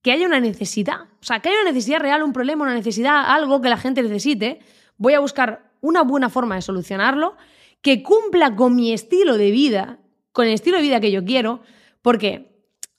Que 0.00 0.12
haya 0.12 0.26
una 0.26 0.40
necesidad. 0.40 1.02
O 1.20 1.24
sea, 1.24 1.40
que 1.40 1.50
haya 1.50 1.60
una 1.60 1.70
necesidad 1.70 2.00
real, 2.00 2.22
un 2.22 2.32
problema, 2.32 2.64
una 2.64 2.74
necesidad, 2.74 3.24
algo 3.26 3.60
que 3.60 3.68
la 3.68 3.76
gente 3.76 4.02
necesite. 4.02 4.60
Voy 4.96 5.14
a 5.14 5.20
buscar 5.20 5.70
una 5.80 6.02
buena 6.02 6.28
forma 6.28 6.54
de 6.56 6.62
solucionarlo 6.62 7.36
que 7.82 8.02
cumpla 8.02 8.56
con 8.56 8.74
mi 8.74 8.92
estilo 8.92 9.36
de 9.36 9.50
vida, 9.50 9.98
con 10.32 10.46
el 10.46 10.54
estilo 10.54 10.78
de 10.78 10.82
vida 10.82 11.00
que 11.00 11.10
yo 11.10 11.24
quiero, 11.24 11.60
porque 12.02 12.52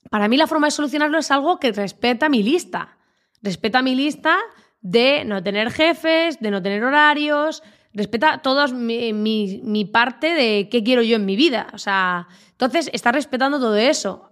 para 0.10 0.28
mí 0.28 0.38
la 0.38 0.48
forma 0.48 0.68
de 0.68 0.72
solucionarlo 0.72 1.18
es 1.18 1.32
algo 1.32 1.60
que 1.60 1.72
respeta 1.72 2.30
mi 2.30 2.44
lista. 2.44 2.98
Respeta 3.42 3.82
mi 3.82 3.96
lista 3.96 4.38
de 4.82 5.24
no 5.26 5.44
tener 5.44 5.72
jefes, 5.72 6.39
de 6.39 6.52
no 6.52 6.62
tener 6.62 6.84
horarios, 6.84 7.63
respeta 7.94 8.39
toda 8.39 8.68
mi, 8.68 9.89
parte 9.92 10.28
de 10.34 10.70
qué 10.70 10.84
quiero 10.84 11.02
yo 11.02 11.16
en 11.16 11.26
mi 11.26 11.36
vida. 11.36 11.68
O 11.74 11.78
sea, 11.78 12.28
entonces 12.52 12.89
está 12.94 13.12
respetando 13.12 13.60
todo 13.60 13.76
eso. 13.76 14.32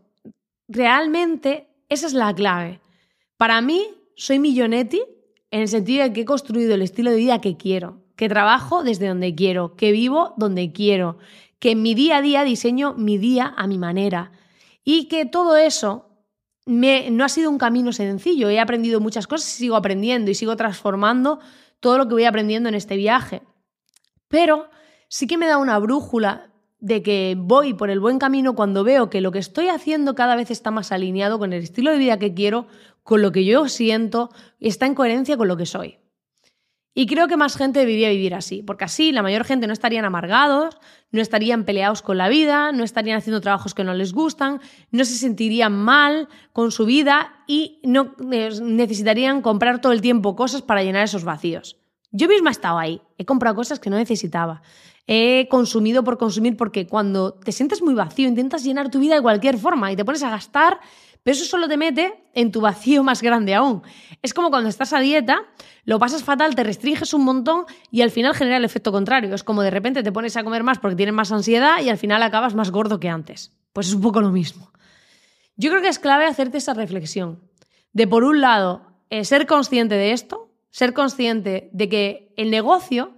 Realmente 0.68 1.68
esa 1.90 2.08
es 2.08 2.14
la 2.14 2.34
clave. 2.34 2.80
Para 3.38 3.62
mí, 3.62 3.86
soy 4.16 4.40
millonetti 4.40 5.02
en 5.52 5.62
el 5.62 5.68
sentido 5.68 6.04
de 6.04 6.14
que 6.14 6.22
he 6.22 6.26
construido 6.26 6.76
el 6.76 6.82
estilo 6.82 7.12
de 7.12 7.18
vida 7.18 7.42
que 7.42 7.58
quiero, 7.58 8.04
que 8.16 8.30
trabajo 8.30 8.84
desde 8.84 9.08
donde 9.08 9.36
quiero, 9.36 9.76
que 9.76 9.92
vivo 9.92 10.34
donde 10.38 10.72
quiero, 10.72 11.18
que 11.60 11.72
en 11.72 11.82
mi 11.82 11.94
día 11.96 12.18
a 12.18 12.22
día 12.22 12.44
diseño 12.44 12.94
mi 12.94 13.18
día 13.18 13.54
a 13.58 13.68
mi 13.68 13.78
manera 13.78 14.32
y 14.84 15.08
que 15.08 15.26
todo 15.26 15.58
eso 15.58 16.10
no 16.65 17.26
ha 17.26 17.30
sido 17.30 17.50
un 17.50 17.58
camino 17.58 17.91
sencillo. 17.91 18.50
He 18.50 18.60
aprendido 18.60 19.00
muchas 19.00 19.28
cosas 19.28 19.50
y 19.54 19.58
sigo 19.58 19.76
aprendiendo 19.76 20.32
y 20.32 20.36
sigo 20.36 20.56
transformando 20.56 21.39
todo 21.80 21.98
lo 21.98 22.08
que 22.08 22.13
voy 22.13 22.26
aprendiendo 22.26 22.70
en 22.70 22.76
este 22.76 22.96
viaje. 22.96 23.41
Pero 24.28 24.70
sí 25.08 25.28
que 25.28 25.38
me 25.38 25.48
da 25.48 25.58
una 25.58 25.78
brújula 25.80 26.52
de 26.80 27.04
que 27.04 27.36
voy 27.38 27.74
por 27.74 27.89
el 27.89 28.00
buen 28.00 28.17
camino 28.17 28.56
cuando 28.56 28.84
veo 28.84 29.10
que 29.10 29.22
lo 29.22 29.32
que 29.32 29.39
estoy 29.39 29.67
haciendo 29.67 30.15
cada 30.15 30.36
vez 30.36 30.50
está 30.50 30.72
más 30.72 30.91
alineado 30.91 31.38
con 31.38 31.54
el 31.54 31.63
estilo 31.63 31.91
de 31.91 31.98
vida 31.98 32.17
que 32.17 32.34
quiero, 32.34 32.67
con 33.04 33.22
lo 33.22 33.32
que 33.32 33.46
yo 33.46 33.67
siento 33.67 34.30
y 34.60 34.67
está 34.67 34.88
en 34.88 34.96
coherencia 34.96 35.38
con 35.38 35.48
lo 35.48 35.58
que 35.58 35.65
soy. 35.65 36.01
Y 36.93 37.06
creo 37.06 37.30
que 37.30 37.38
más 37.38 37.56
gente 37.56 37.80
debería 37.80 38.10
vivir 38.10 38.36
así, 38.36 38.63
porque 38.63 38.84
así 38.84 39.13
la 39.13 39.21
mayor 39.21 39.45
gente 39.45 39.65
no 39.65 39.71
estarían 39.71 40.04
amargados, 40.04 40.77
no 41.12 41.21
estarían 41.21 41.63
peleados 41.63 42.01
con 42.01 42.17
la 42.17 42.27
vida, 42.27 42.73
no 42.73 42.84
estarían 42.84 43.17
haciendo 43.17 43.39
trabajos 43.39 43.73
que 43.73 43.86
no 43.86 43.93
les 43.93 44.12
gustan, 44.12 44.60
no 44.91 45.06
se 45.06 45.15
sentirían 45.15 45.71
mal 45.71 46.27
con 46.51 46.71
su 46.71 46.86
vida 46.86 47.43
y 47.47 47.80
no 47.84 48.15
necesitarían 48.19 49.41
comprar 49.41 49.80
todo 49.80 49.93
el 49.93 50.01
tiempo 50.01 50.36
cosas 50.36 50.62
para 50.62 50.84
llenar 50.84 51.06
esos 51.06 51.23
vacíos. 51.23 51.77
Yo 52.12 52.27
misma 52.27 52.49
he 52.49 52.51
estado 52.51 52.77
ahí, 52.77 53.01
he 53.17 53.23
comprado 53.23 53.56
cosas 53.56 53.80
que 53.80 53.89
no 53.89 53.95
necesitaba, 53.95 54.62
he 55.08 55.47
consumido 55.49 56.04
por 56.04 56.17
consumir 56.17 56.58
porque 56.58 56.88
cuando 56.88 57.34
te 57.34 57.54
sientes 57.54 57.82
muy 57.82 57.93
vacío 57.93 58.27
intentas 58.27 58.65
llenar 58.65 58.91
tu 58.91 58.99
vida 58.99 59.15
de 59.15 59.21
cualquier 59.21 59.58
forma 59.58 59.91
y 59.93 59.95
te 59.95 60.04
pones 60.04 60.23
a 60.23 60.30
gastar 60.30 60.80
pero 61.24 61.36
eso 61.36 61.46
solo 61.46 61.68
te 61.68 61.78
mete 61.78 62.24
en 62.34 62.52
tu 62.52 62.62
vacío 62.62 63.04
más 63.04 63.22
grande 63.22 63.54
aún. 63.54 63.84
Es 64.22 64.34
como 64.34 64.50
cuando 64.50 64.70
estás 64.70 64.94
a 64.94 65.00
dieta, 65.00 65.44
lo 65.84 66.00
pasas 66.00 66.24
fatal, 66.24 66.56
te 66.56 66.64
restringes 66.64 67.14
un 67.14 67.24
montón 67.24 67.66
y 67.92 68.02
al 68.02 68.12
final 68.12 68.34
genera 68.34 68.58
el 68.58 68.66
efecto 68.66 68.92
contrario. 68.92 69.34
Es 69.36 69.44
como 69.44 69.62
de 69.62 69.70
repente 69.70 70.04
te 70.04 70.12
pones 70.12 70.36
a 70.38 70.44
comer 70.44 70.64
más 70.64 70.80
porque 70.80 70.96
tienes 70.96 71.14
más 71.14 71.32
ansiedad 71.32 71.82
y 71.82 71.90
al 71.90 71.98
final 71.98 72.24
acabas 72.24 72.56
más 72.56 72.72
gordo 72.72 73.00
que 73.00 73.10
antes. 73.10 73.56
Pues 73.74 73.88
es 73.88 73.94
un 73.94 74.02
poco 74.02 74.22
lo 74.22 74.32
mismo. 74.32 74.72
Yo 75.56 75.70
creo 75.70 75.82
que 75.82 75.90
es 75.90 76.00
clave 76.00 76.26
hacerte 76.26 76.58
esa 76.58 76.74
reflexión. 76.74 77.40
De 77.94 78.08
por 78.08 78.24
un 78.24 78.42
lado, 78.42 78.92
eh, 79.10 79.26
ser 79.26 79.46
consciente 79.46 79.96
de 79.96 80.14
esto, 80.14 80.50
ser 80.72 80.94
consciente 80.94 81.70
de 81.74 81.90
que 81.90 82.34
el 82.38 82.50
negocio, 82.50 83.16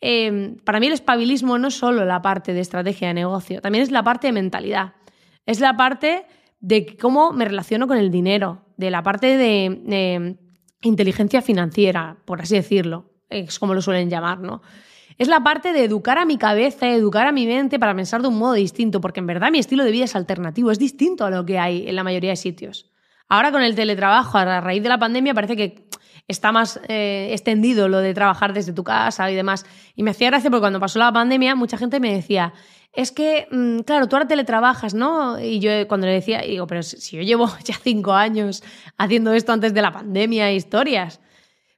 em, 0.00 0.56
para 0.56 0.80
mí 0.80 0.86
el 0.86 0.92
espabilismo 0.92 1.58
no 1.58 1.68
es 1.68 1.74
solo 1.74 2.04
la 2.04 2.22
parte 2.22 2.54
de 2.54 2.60
estrategia 2.60 3.08
de 3.08 3.14
negocio, 3.14 3.60
también 3.60 3.82
es 3.82 3.90
la 3.90 4.02
parte 4.02 4.28
de 4.28 4.32
mentalidad. 4.32 4.94
Es 5.44 5.60
la 5.60 5.76
parte 5.76 6.24
de 6.62 6.96
cómo 6.96 7.32
me 7.32 7.44
relaciono 7.44 7.88
con 7.88 7.98
el 7.98 8.10
dinero, 8.10 8.64
de 8.76 8.90
la 8.90 9.02
parte 9.02 9.36
de, 9.36 10.38
inteligencia 10.80 11.42
financiera, 11.42 12.16
por 12.24 12.40
así 12.40 12.54
decirlo, 12.54 13.10
es 13.28 13.58
como 13.58 13.74
lo 13.74 13.82
suelen 13.82 14.08
llamar, 14.08 14.40
¿no? 14.40 14.62
Es 15.18 15.28
la 15.28 15.44
parte 15.44 15.72
de 15.72 15.84
educar 15.84 16.18
a 16.18 16.24
mi 16.24 16.38
cabeza, 16.38 16.88
educar 16.88 17.26
a 17.26 17.32
mi 17.32 17.46
mente 17.46 17.78
para 17.78 17.94
pensar 17.94 18.22
de 18.22 18.28
un 18.28 18.38
modo 18.38 18.54
distinto, 18.54 19.00
porque 19.00 19.20
en 19.20 19.26
verdad 19.26 19.50
mi 19.50 19.58
estilo 19.58 19.84
de 19.84 19.90
vida 19.90 20.04
es 20.04 20.16
alternativo, 20.16 20.70
es 20.70 20.78
distinto 20.78 21.24
a 21.24 21.30
lo 21.30 21.44
que 21.44 21.58
hay 21.58 21.86
en 21.86 21.94
la 21.94 22.02
mayoría 22.02 22.30
de 22.30 22.36
sitios. 22.36 22.90
Ahora 23.28 23.52
con 23.52 23.62
el 23.62 23.74
teletrabajo, 23.74 24.38
a 24.38 24.60
raíz 24.60 24.82
de 24.82 24.88
la 24.88 24.98
pandemia, 24.98 25.34
parece 25.34 25.56
que 25.56 25.88
está 26.28 26.52
más 26.52 26.80
eh, 26.88 27.28
extendido 27.32 27.88
lo 27.88 27.98
de 27.98 28.14
trabajar 28.14 28.52
desde 28.52 28.72
tu 28.72 28.84
casa 28.84 29.30
y 29.30 29.34
demás. 29.34 29.66
Y 29.94 30.02
me 30.02 30.12
hacía 30.12 30.30
gracia 30.30 30.50
porque 30.50 30.62
cuando 30.62 30.80
pasó 30.80 30.98
la 30.98 31.12
pandemia, 31.12 31.54
mucha 31.54 31.76
gente 31.76 32.00
me 32.00 32.14
decía, 32.14 32.52
es 32.92 33.10
que, 33.10 33.48
mm, 33.50 33.80
claro, 33.80 34.08
tú 34.08 34.16
ahora 34.16 34.28
teletrabajas, 34.28 34.94
¿no? 34.94 35.40
Y 35.40 35.60
yo 35.60 35.70
cuando 35.88 36.06
le 36.06 36.14
decía, 36.14 36.42
digo, 36.42 36.66
pero 36.66 36.82
si 36.82 37.16
yo 37.16 37.22
llevo 37.22 37.50
ya 37.64 37.74
cinco 37.74 38.12
años 38.12 38.62
haciendo 38.98 39.32
esto 39.32 39.52
antes 39.52 39.74
de 39.74 39.82
la 39.82 39.92
pandemia 39.92 40.50
e 40.50 40.56
historias. 40.56 41.20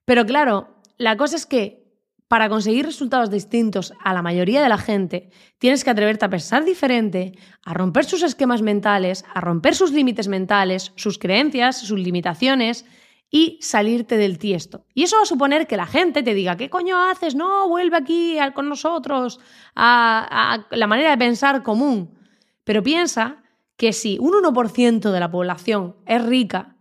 Pero 0.05 0.27
claro, 0.27 0.69
la 0.99 1.17
cosa 1.17 1.37
es 1.37 1.47
que 1.47 1.85
para 2.29 2.49
conseguir 2.49 2.87
resultados 2.87 3.31
distintos 3.31 3.93
a 4.03 4.13
la 4.13 4.23
mayoría 4.23 4.63
de 4.63 4.69
la 4.69 4.79
gente, 4.79 5.31
tienes 5.59 5.85
que 5.85 5.91
atreverte 5.91 6.25
a 6.25 6.31
pensar 6.31 6.65
diferente, 6.65 7.39
a 7.65 7.75
romper 7.75 8.07
sus 8.07 8.23
esquemas 8.23 8.63
mentales, 8.63 9.25
a 9.35 9.41
romper 9.41 9.75
sus 9.75 9.93
límites 9.93 10.27
mentales, 10.27 10.93
sus 10.97 11.19
creencias, 11.19 11.79
sus 11.79 11.99
limitaciones 11.99 12.87
y 13.31 13.59
salirte 13.61 14.17
del 14.17 14.39
tiesto. 14.39 14.87
Y 14.95 15.03
eso 15.03 15.17
va 15.17 15.23
a 15.23 15.27
suponer 15.27 15.67
que 15.67 15.77
la 15.77 15.87
gente 15.87 16.23
te 16.23 16.35
diga, 16.35 16.57
¿qué 16.57 16.71
coño 16.71 17.03
haces? 17.11 17.35
No, 17.35 17.69
vuelve 17.69 17.97
aquí 17.97 18.37
con 18.55 18.69
nosotros 18.69 19.41
a, 19.75 20.67
la 20.71 20.87
manera 20.87 21.11
de 21.11 21.19
pensar 21.19 21.63
común. 21.63 22.17
Pero 22.65 22.83
piensa 22.83 23.43
que 23.77 23.93
si 23.93 24.19
un 24.21 24.33
1% 24.33 25.11
de 25.11 25.21
la 25.21 25.31
población 25.31 25.97
es 26.07 26.25
rica, 26.25 26.77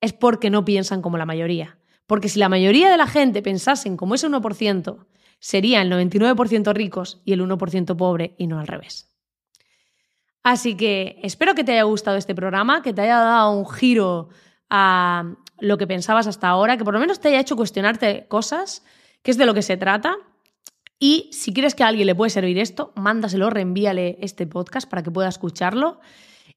es 0.00 0.12
porque 0.12 0.48
no 0.48 0.64
piensan 0.64 1.02
como 1.02 1.18
la 1.18 1.26
mayoría. 1.26 1.78
Porque 2.06 2.28
si 2.28 2.38
la 2.38 2.48
mayoría 2.48 2.90
de 2.90 2.96
la 2.96 3.06
gente 3.06 3.42
pensasen 3.42 3.96
como 3.96 4.14
ese 4.14 4.28
1%, 4.28 5.06
sería 5.38 5.82
el 5.82 5.92
99% 5.92 6.72
ricos 6.72 7.20
y 7.24 7.32
el 7.32 7.42
1% 7.42 7.96
pobre 7.96 8.34
y 8.38 8.46
no 8.46 8.58
al 8.58 8.66
revés. 8.66 9.10
Así 10.42 10.76
que 10.76 11.18
espero 11.22 11.54
que 11.54 11.64
te 11.64 11.72
haya 11.72 11.82
gustado 11.82 12.16
este 12.16 12.34
programa, 12.34 12.82
que 12.82 12.94
te 12.94 13.02
haya 13.02 13.18
dado 13.18 13.52
un 13.52 13.68
giro 13.68 14.30
a, 14.70 15.34
lo 15.60 15.78
que 15.78 15.86
pensabas 15.86 16.26
hasta 16.26 16.48
ahora, 16.48 16.76
que 16.76 16.84
por 16.84 16.94
lo 16.94 17.00
menos 17.00 17.20
te 17.20 17.28
haya 17.28 17.40
hecho 17.40 17.56
cuestionarte 17.56 18.26
cosas, 18.28 18.84
que 19.22 19.30
es 19.30 19.38
de 19.38 19.46
lo 19.46 19.54
que 19.54 19.62
se 19.62 19.76
trata. 19.76 20.16
Y 20.98 21.30
si 21.32 21.52
quieres 21.52 21.74
que 21.74 21.82
a 21.82 21.88
alguien 21.88 22.06
le 22.06 22.14
puede 22.14 22.30
servir 22.30 22.58
esto, 22.58 22.92
mándaselo, 22.94 23.48
reenvíale 23.48 24.18
este 24.20 24.46
podcast 24.46 24.88
para 24.88 25.02
que 25.02 25.10
pueda 25.10 25.28
escucharlo. 25.28 26.00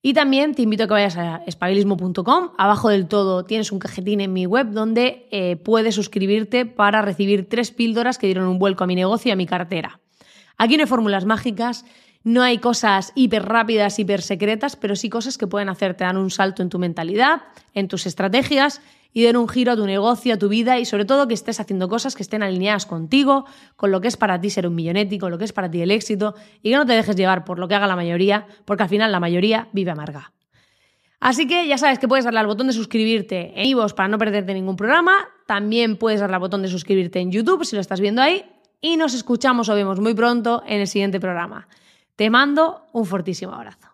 Y 0.01 0.13
también 0.13 0.53
te 0.53 0.61
invito 0.61 0.83
a 0.83 0.87
que 0.87 0.93
vayas 0.93 1.15
a 1.15 1.41
espabilismo.com. 1.47 2.49
Abajo 2.57 2.89
del 2.89 3.07
todo 3.07 3.45
tienes 3.45 3.71
un 3.71 3.79
cajetín 3.79 4.19
en 4.19 4.33
mi 4.33 4.45
web 4.45 4.71
donde 4.71 5.29
eh, 5.31 5.55
puedes 5.55 5.95
suscribirte 5.95 6.65
para 6.65 7.01
recibir 7.01 7.47
tres 7.47 7.71
píldoras 7.71 8.17
que 8.17 8.27
dieron 8.27 8.47
un 8.47 8.59
vuelco 8.59 8.83
a 8.83 8.87
mi 8.87 8.95
negocio 8.95 9.29
y 9.29 9.31
a 9.31 9.37
mi 9.37 9.45
cartera. 9.45 10.01
Aquí 10.57 10.75
no 10.75 10.83
hay 10.83 10.89
fórmulas 10.89 11.23
mágicas, 11.23 11.85
no 12.23 12.41
hay 12.41 12.59
cosas 12.59 13.11
hiper 13.15 13.43
rápidas, 13.43 13.99
hiper 13.99 14.21
secretas, 14.21 14.75
pero 14.75 14.95
sí 14.95 15.09
cosas 15.09 15.37
que 15.37 15.47
pueden 15.47 15.69
hacerte 15.69 16.05
dar 16.05 16.17
un 16.17 16.31
salto 16.31 16.61
en 16.61 16.69
tu 16.69 16.79
mentalidad, 16.79 17.41
en 17.73 17.87
tus 17.89 18.05
estrategias 18.05 18.81
y 19.11 19.25
dar 19.25 19.37
un 19.37 19.47
giro 19.47 19.73
a 19.73 19.75
tu 19.75 19.85
negocio, 19.85 20.33
a 20.33 20.37
tu 20.37 20.49
vida 20.49 20.79
y 20.79 20.85
sobre 20.85 21.05
todo 21.05 21.27
que 21.27 21.33
estés 21.33 21.59
haciendo 21.59 21.89
cosas 21.89 22.15
que 22.15 22.23
estén 22.23 22.41
alineadas 22.41 22.85
contigo, 22.85 23.45
con 23.75 23.91
lo 23.91 24.01
que 24.01 24.07
es 24.07 24.17
para 24.17 24.39
ti 24.39 24.49
ser 24.49 24.65
un 24.65 24.75
millonético, 24.75 25.29
lo 25.29 25.37
que 25.37 25.45
es 25.45 25.53
para 25.53 25.69
ti 25.69 25.81
el 25.81 25.91
éxito 25.91 26.33
y 26.61 26.71
que 26.71 26.77
no 26.77 26.85
te 26.85 26.93
dejes 26.93 27.15
llevar 27.15 27.43
por 27.43 27.59
lo 27.59 27.67
que 27.67 27.75
haga 27.75 27.87
la 27.87 27.95
mayoría, 27.95 28.47
porque 28.65 28.83
al 28.83 28.89
final 28.89 29.11
la 29.11 29.19
mayoría 29.19 29.67
vive 29.73 29.91
amarga. 29.91 30.31
Así 31.19 31.47
que 31.47 31.67
ya 31.67 31.77
sabes 31.77 31.99
que 31.99 32.07
puedes 32.07 32.25
darle 32.25 32.39
al 32.39 32.47
botón 32.47 32.67
de 32.67 32.73
suscribirte 32.73 33.53
en 33.55 33.67
iVoox 33.67 33.93
para 33.93 34.09
no 34.09 34.17
perderte 34.17 34.53
ningún 34.53 34.75
programa. 34.75 35.29
También 35.45 35.95
puedes 35.95 36.19
darle 36.19 36.35
al 36.35 36.41
botón 36.41 36.61
de 36.61 36.67
suscribirte 36.67 37.19
en 37.19 37.31
YouTube 37.31 37.63
si 37.63 37.77
lo 37.77 37.81
estás 37.81 38.01
viendo 38.01 38.21
ahí. 38.21 38.43
Y 38.81 38.97
nos 38.97 39.13
escuchamos 39.13 39.69
o 39.69 39.75
vemos 39.75 40.01
muy 40.01 40.13
pronto 40.13 40.63
en 40.67 40.81
el 40.81 40.87
siguiente 40.87 41.21
programa. 41.21 41.69
Te 42.15 42.29
mando 42.29 42.85
un 42.93 43.05
fortísimo 43.05 43.53
abrazo. 43.53 43.93